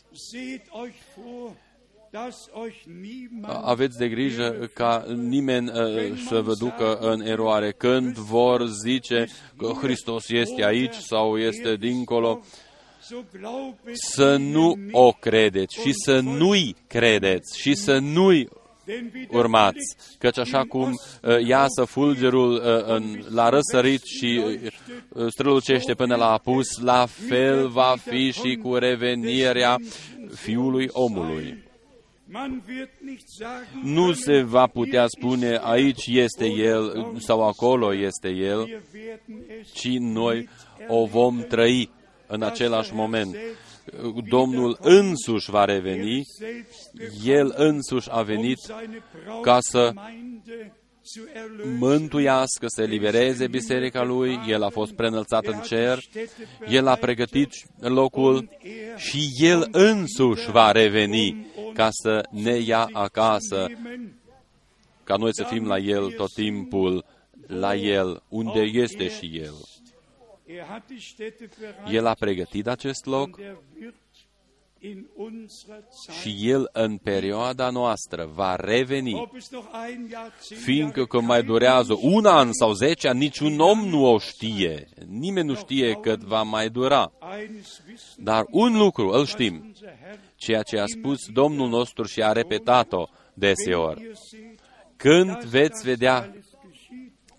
[3.42, 7.72] Aveți de grijă ca nimeni uh, să vă ducă în eroare.
[7.72, 9.28] Când vor zice
[9.58, 12.42] că Hristos este aici sau este dincolo,
[13.94, 18.50] să nu o credeți și să nu-i credeți și să nu-i
[19.30, 26.16] urmați, căci așa cum uh, iasă fulgerul uh, în, la răsărit și uh, strălucește până
[26.16, 29.78] la apus, la fel va fi și cu revenirea
[30.36, 31.68] Fiului omului.
[33.84, 38.82] Nu se va putea spune aici este El sau acolo este El,
[39.74, 40.50] ci noi
[40.88, 41.90] o vom trăi
[42.28, 43.36] în același moment.
[44.30, 46.22] Domnul însuși va reveni,
[47.26, 48.60] El însuși a venit
[49.42, 49.94] ca să
[51.80, 56.00] mântuiască, să elibereze biserica lui, El a fost preînălțat în cer,
[56.70, 57.50] El a pregătit
[57.80, 58.50] locul
[58.96, 63.68] și El însuși va reveni ca să ne ia acasă,
[65.04, 67.06] ca noi să fim la El tot timpul,
[67.48, 69.54] la El, unde este și El.
[71.92, 73.40] El a pregătit acest loc
[76.22, 79.30] și El în perioada noastră va reveni,
[80.40, 85.48] fiindcă că mai durează un an sau zece ani, niciun om nu o știe, nimeni
[85.48, 87.12] nu știe cât va mai dura.
[88.18, 89.74] Dar un lucru îl știm,
[90.36, 94.12] ceea ce a spus Domnul nostru și a repetat-o deseori.
[94.96, 96.34] Când veți vedea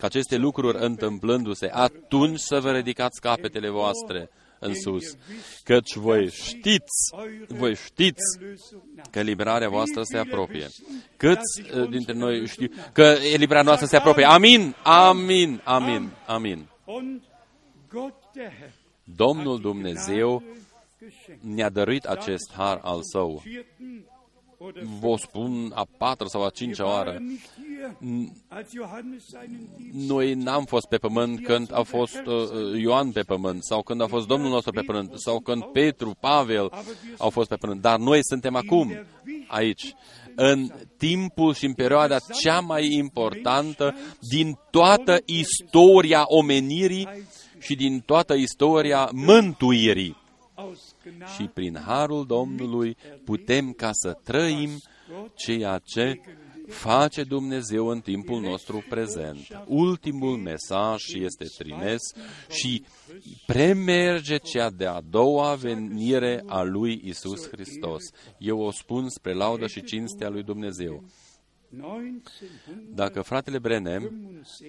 [0.01, 4.29] că aceste lucruri întâmplându-se, atunci să vă ridicați capetele voastre
[4.59, 5.15] în sus,
[5.63, 7.15] căci voi știți,
[7.47, 8.39] voi știți
[9.11, 10.67] că eliberarea voastră se apropie.
[11.17, 14.23] Câți uh, dintre noi știu că eliberarea noastră se apropie?
[14.23, 16.67] Amin, amin, amin, amin.
[19.03, 20.43] Domnul Dumnezeu
[21.41, 23.43] ne-a dăruit acest har al său
[24.99, 27.21] vă spun a patra sau a cincea oară,
[29.93, 34.07] noi n-am fost pe pământ când a fost uh, Ioan pe pământ, sau când a
[34.07, 36.71] fost Domnul nostru pe pământ, sau când Petru, Pavel
[37.17, 38.93] au fost pe pământ, dar noi suntem acum
[39.47, 39.93] aici,
[40.35, 47.07] în timpul și în perioada cea mai importantă din toată istoria omenirii
[47.59, 50.20] și din toată istoria mântuirii
[51.35, 54.69] și prin harul Domnului putem ca să trăim
[55.35, 56.21] ceea ce
[56.67, 59.63] face Dumnezeu în timpul nostru prezent.
[59.67, 61.99] Ultimul mesaj este trimis
[62.49, 62.83] și
[63.45, 68.03] premerge cea de-a doua venire a lui Isus Hristos.
[68.37, 71.03] Eu o spun spre laudă și cinstea lui Dumnezeu.
[72.95, 74.11] Dacă fratele Brenem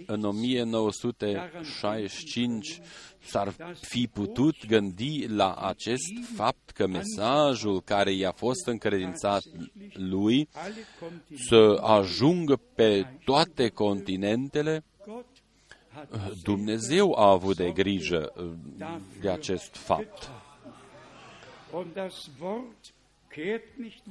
[0.07, 2.81] în 1965
[3.19, 9.43] s-ar fi putut gândi la acest fapt că mesajul care i-a fost încredințat
[9.93, 10.49] lui
[11.49, 14.85] să ajungă pe toate continentele,
[16.43, 18.33] Dumnezeu a avut de grijă
[19.21, 20.31] de acest fapt.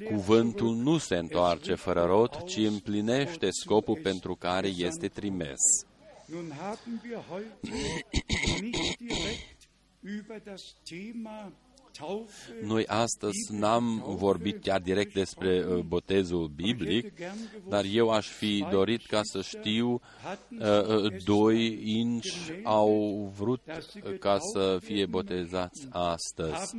[0.06, 5.86] Cuvântul nu se întoarce fără rot, ci împlinește scopul pentru care este trimis.
[12.62, 17.14] Noi astăzi n-am vorbit chiar direct despre uh, botezul biblic,
[17.70, 20.00] dar eu aș fi dorit ca să știu, uh,
[20.88, 23.62] uh, doi inci au vrut
[24.20, 26.76] ca să fie botezați astăzi.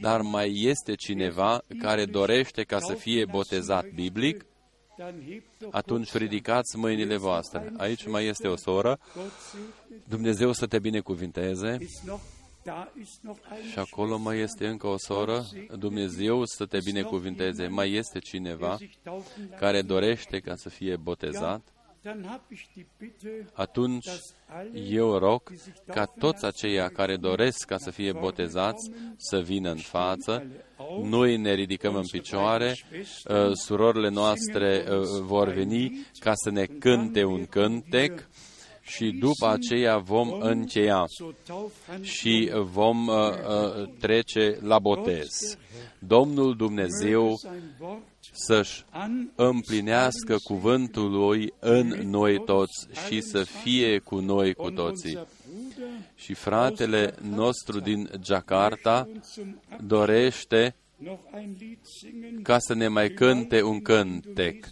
[0.00, 4.46] Dar mai este cineva care dorește ca să fie botezat biblic?
[5.70, 7.72] atunci ridicați mâinile voastre.
[7.76, 8.98] Aici mai este o soră.
[10.08, 11.78] Dumnezeu să te binecuvinteze.
[13.70, 15.44] Și acolo mai este încă o soră.
[15.78, 17.66] Dumnezeu să te binecuvinteze.
[17.66, 18.76] Mai este cineva
[19.58, 21.72] care dorește ca să fie botezat?
[23.52, 24.08] Atunci
[24.74, 25.42] eu rog
[25.86, 30.46] ca toți aceia care doresc ca să fie botezați să vină în față.
[31.02, 37.24] Noi ne ridicăm în picioare, uh, surorile noastre uh, vor veni ca să ne cânte
[37.24, 38.28] un cântec
[38.88, 41.04] și după aceea vom încheia
[42.00, 45.58] și vom uh, uh, trece la botez.
[45.98, 47.34] Domnul Dumnezeu
[48.32, 48.84] să-și
[49.34, 55.18] împlinească cuvântul lui în noi toți și să fie cu noi cu toții.
[56.14, 59.08] Și fratele nostru din Jakarta
[59.86, 62.42] dorește noch ein Lied singen.
[62.42, 64.66] ca să ne mai cânte un cântec,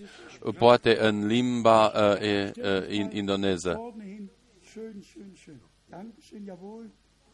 [0.59, 3.75] poate în limba uh, e, uh, in, indoneză.
[3.77, 4.31] Vorne hin.
[4.63, 5.61] Schön, schön, schön.
[5.91, 6.91] Dankeschön, jawohl.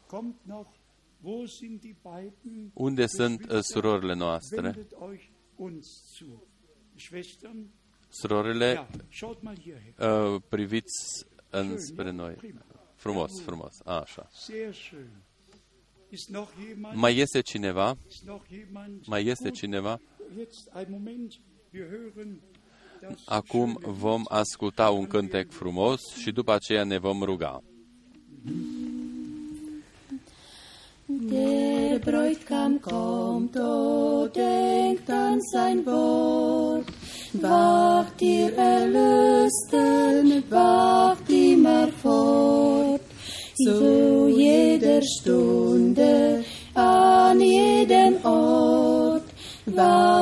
[0.07, 0.69] Kommt noch.
[1.21, 2.71] Wo sind die beiden?
[2.75, 3.63] Unde sunt uh, Geschwister?
[3.63, 4.63] surorile noastre?
[4.63, 6.43] Wendet euch uns zu.
[6.97, 7.73] Schwestern,
[8.09, 10.33] Surorile, ja, schaut mal hierher.
[10.35, 12.37] uh, priviți înspre noi.
[12.95, 13.81] Frumos, frumos.
[13.85, 14.29] Așa.
[14.33, 15.23] Sehr schön.
[16.09, 16.97] Ist noch jemand?
[16.97, 17.97] Mai este cineva?
[18.09, 19.07] Ist noch jemand?
[19.07, 20.01] Mai este Gut, cineva?
[23.03, 23.79] Jetzt ein Moment.
[23.79, 27.23] Wir hören das Acum schöne vom asculta un cântec frumos și după aceea ne vom
[27.23, 27.63] ruga.
[31.07, 36.89] Der Bräutigam kommt, oh, denkt an sein Wort.
[37.33, 43.03] Wacht ihr Erlösten, wacht immer fort.
[43.55, 49.25] Zu jeder Stunde, an jedem Ort.
[49.65, 50.22] Wachet, der Herr kommt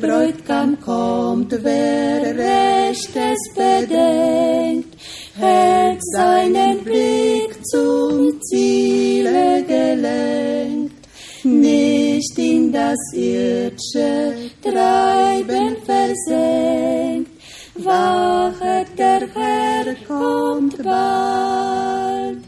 [0.00, 4.96] Bräutigam kommt, wer Rechtes bedenkt,
[5.38, 11.06] hält seinen Blick zum Ziele gelenkt,
[11.44, 17.30] nicht in das irdische Treiben versenkt.
[17.74, 22.38] Wachet, der Herr kommt bald.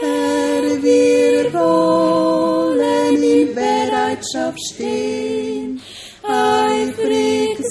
[0.00, 5.43] Herr, wir wollen in Bereitschaft stehen,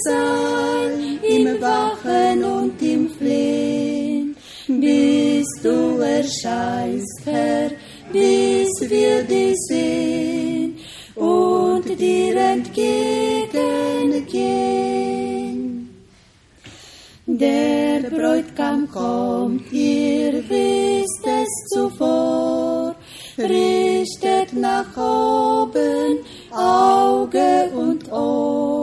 [0.05, 4.35] sein im Wachen und im Flehen,
[4.67, 7.69] bis du erscheinst, Herr,
[8.11, 10.80] bis wir dich sehen
[11.15, 14.73] und dir entgegengehen.
[17.25, 22.93] Der Bräutigam kommt, ihr wisst es zuvor,
[23.38, 26.19] richtet nach oben
[26.51, 28.82] Auge und Ohr,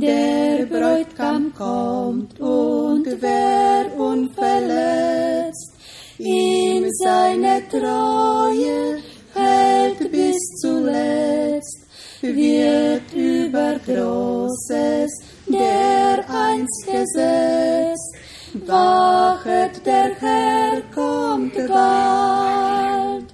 [0.00, 5.72] Der Bräutigam kommt und wer unverletzt
[6.18, 8.98] ihm seine Treue
[9.34, 11.78] hält bis zuletzt,
[12.20, 15.10] wird über Großes
[15.48, 18.14] der einst gesetzt.
[18.66, 23.24] Wachet, der Herr kommt bald.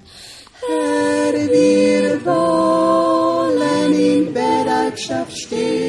[0.67, 5.84] Herr, wir wollen in Bereitschaft stehen,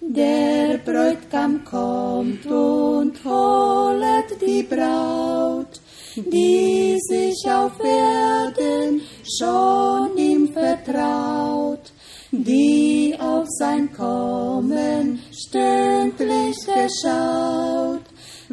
[0.00, 5.80] Der Bräutigam kommt und holet die Braut,
[6.16, 9.02] die sich auf Erden
[9.38, 11.92] schon ihm vertraut,
[12.30, 18.03] die auf sein Kommen stündlich geschaut.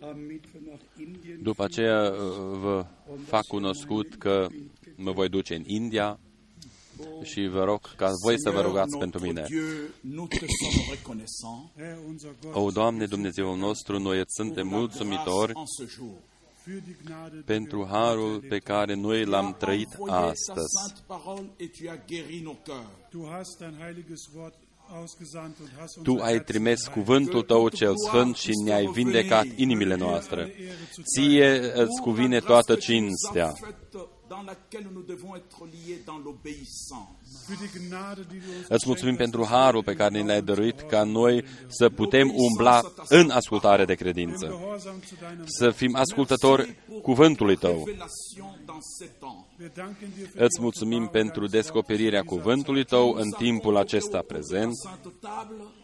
[0.00, 2.18] am Mittwoch nach Indien După aceea uh,
[2.60, 2.86] vă
[3.26, 4.46] fac cunoscut că
[4.96, 6.18] mă voi duce în India
[7.22, 9.44] și vă rog ca voi să vă rugați pentru mine.
[9.48, 9.62] Dieu,
[10.00, 14.72] nous te sommes reconnaissants Herr unser Gott, O, Doamne Dumnezeul nostru, noi îți suntem pour
[14.72, 16.14] la mulțumitori grâce en ce jour.
[16.62, 20.10] für die Gnade, die pentru wir harul pe care noi Tu l-am as trăit envoyé
[20.10, 20.74] ta astăzi.
[24.88, 25.36] Sainte parole et tu as guéri nos cœurs.
[25.36, 26.92] Du hast dein heiliges Wort ausgesandt und hast Tu unser ai Herz trimis geheilt.
[26.94, 30.54] cuvântul tău cel sfânt și ne-ai vindecat inimile noastre.
[31.14, 33.52] Ție îți cuvine toată cinstea.
[34.28, 37.26] Dans laquelle nous devons être liés dans l'obéissance.
[37.46, 40.80] Für die Gnade, die du uns Îți mulțumim pentru harul pe care ne l-ai dăruit
[40.80, 46.76] ca noi să putem umbla în ascultare de credință, Gehorsam zu deinem să fim ascultători
[47.02, 47.84] cuvântului tău.
[47.84, 49.46] Révélation dans ces temps.
[49.60, 54.72] Wir danken dir für Îți mulțumim pentru descoperirea cuvântului tău în timpul acesta prezent.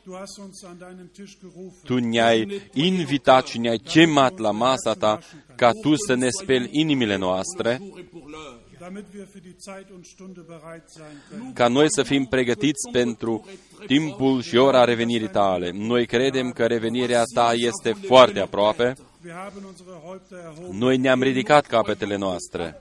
[0.05, 1.83] Sainte table, Du hast uns an deinem Tisch gerufen.
[1.85, 5.19] Tu ne-ai invitat și ne-ai chemat la masa ta
[5.57, 8.61] ca tu să ne speli inimile noastre, pour et pour l'heure.
[8.79, 11.53] damit wir für die Zeit und Stunde bereit sein können.
[11.53, 13.45] ca noi să fim pregătiți pentru
[13.87, 15.71] timpul și ora revenirii tale.
[15.75, 18.95] Noi credem că revenirea ta este foarte aproape.
[19.25, 22.81] Wir haben unsere Häupter erhoben Noi ne-am ridicat capetele noastre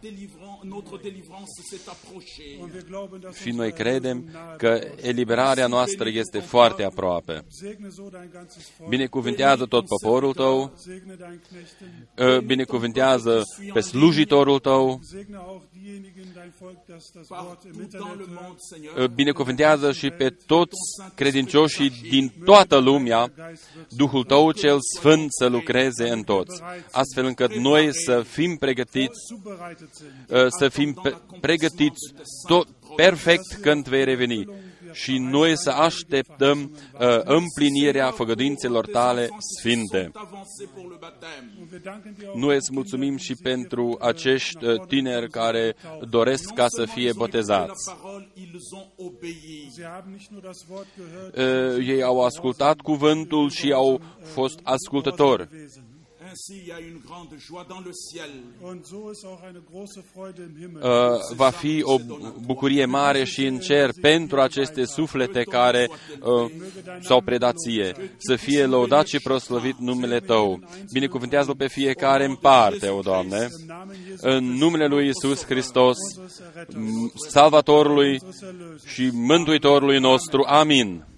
[0.61, 2.61] Délivran- notre délivrance s'est approchée.
[2.61, 6.83] und wir glauben, dass și unsere noi credem Erlösung nahe că eliberarea noastră este foarte
[6.83, 7.43] aproape.
[7.47, 8.89] Segne so dein ganzes Volk.
[8.89, 12.07] Binecuvântează tot poporul tău, Segne dein Knechten.
[12.17, 13.41] ă, binecuvântează
[13.73, 18.05] pe slujitorul tău, Segne auch diejenigen in dein Volk, dass das Wort im Partout dans
[18.05, 20.77] le Internet monde, Seigneur, ă, binecuvântează și pe toți
[21.15, 23.31] credincioșii din toată lumea,
[23.89, 26.61] Duhul tău cel sfânt să lucreze în toți,
[26.91, 30.11] astfel încât noi să fim pregătiți, zubereitet sind.
[30.31, 32.13] ă, să fim pe- pregătiți
[32.47, 34.45] tot perfect când vei reveni
[34.93, 39.29] și noi să așteptăm ă, împlinirea făgăduințelor tale
[39.59, 40.11] sfinte.
[40.13, 41.45] avancé pour le baptême.
[41.61, 45.75] Und wir danken dir auch Noi îți mulțumim și pentru acești ă, tineri care
[46.09, 47.87] doresc ca să fie botezați.
[47.87, 49.69] La parole, ils ont obéi.
[49.73, 54.59] Sie haben nicht nur das Wort gehört Ă, Ei au ascultat cuvântul și au fost
[54.63, 55.49] ascultători.
[56.31, 56.41] Gewesen.
[56.41, 58.29] Ainsi, il y a une grande joie dans le ciel.
[58.61, 60.83] Und so ist auch eine große Freude im Himmel.
[60.83, 61.97] Uh, va fi o
[62.45, 65.89] bucurie mare și în cer pentru aceste suflete care
[66.21, 66.51] uh,
[66.99, 67.95] s-au predat ție.
[68.17, 70.59] Să fie lăudat și proslăvit numele Tău.
[70.91, 75.97] Binecuvântează-L pe fiecare în parte, o Doamne, Im Namen Jesu în numele Lui Isus Hristos,
[75.97, 78.93] unseres Erretters, Salvatorului unseres Erlösers.
[78.93, 80.43] și Mântuitorului nostru.
[80.47, 81.10] Amin.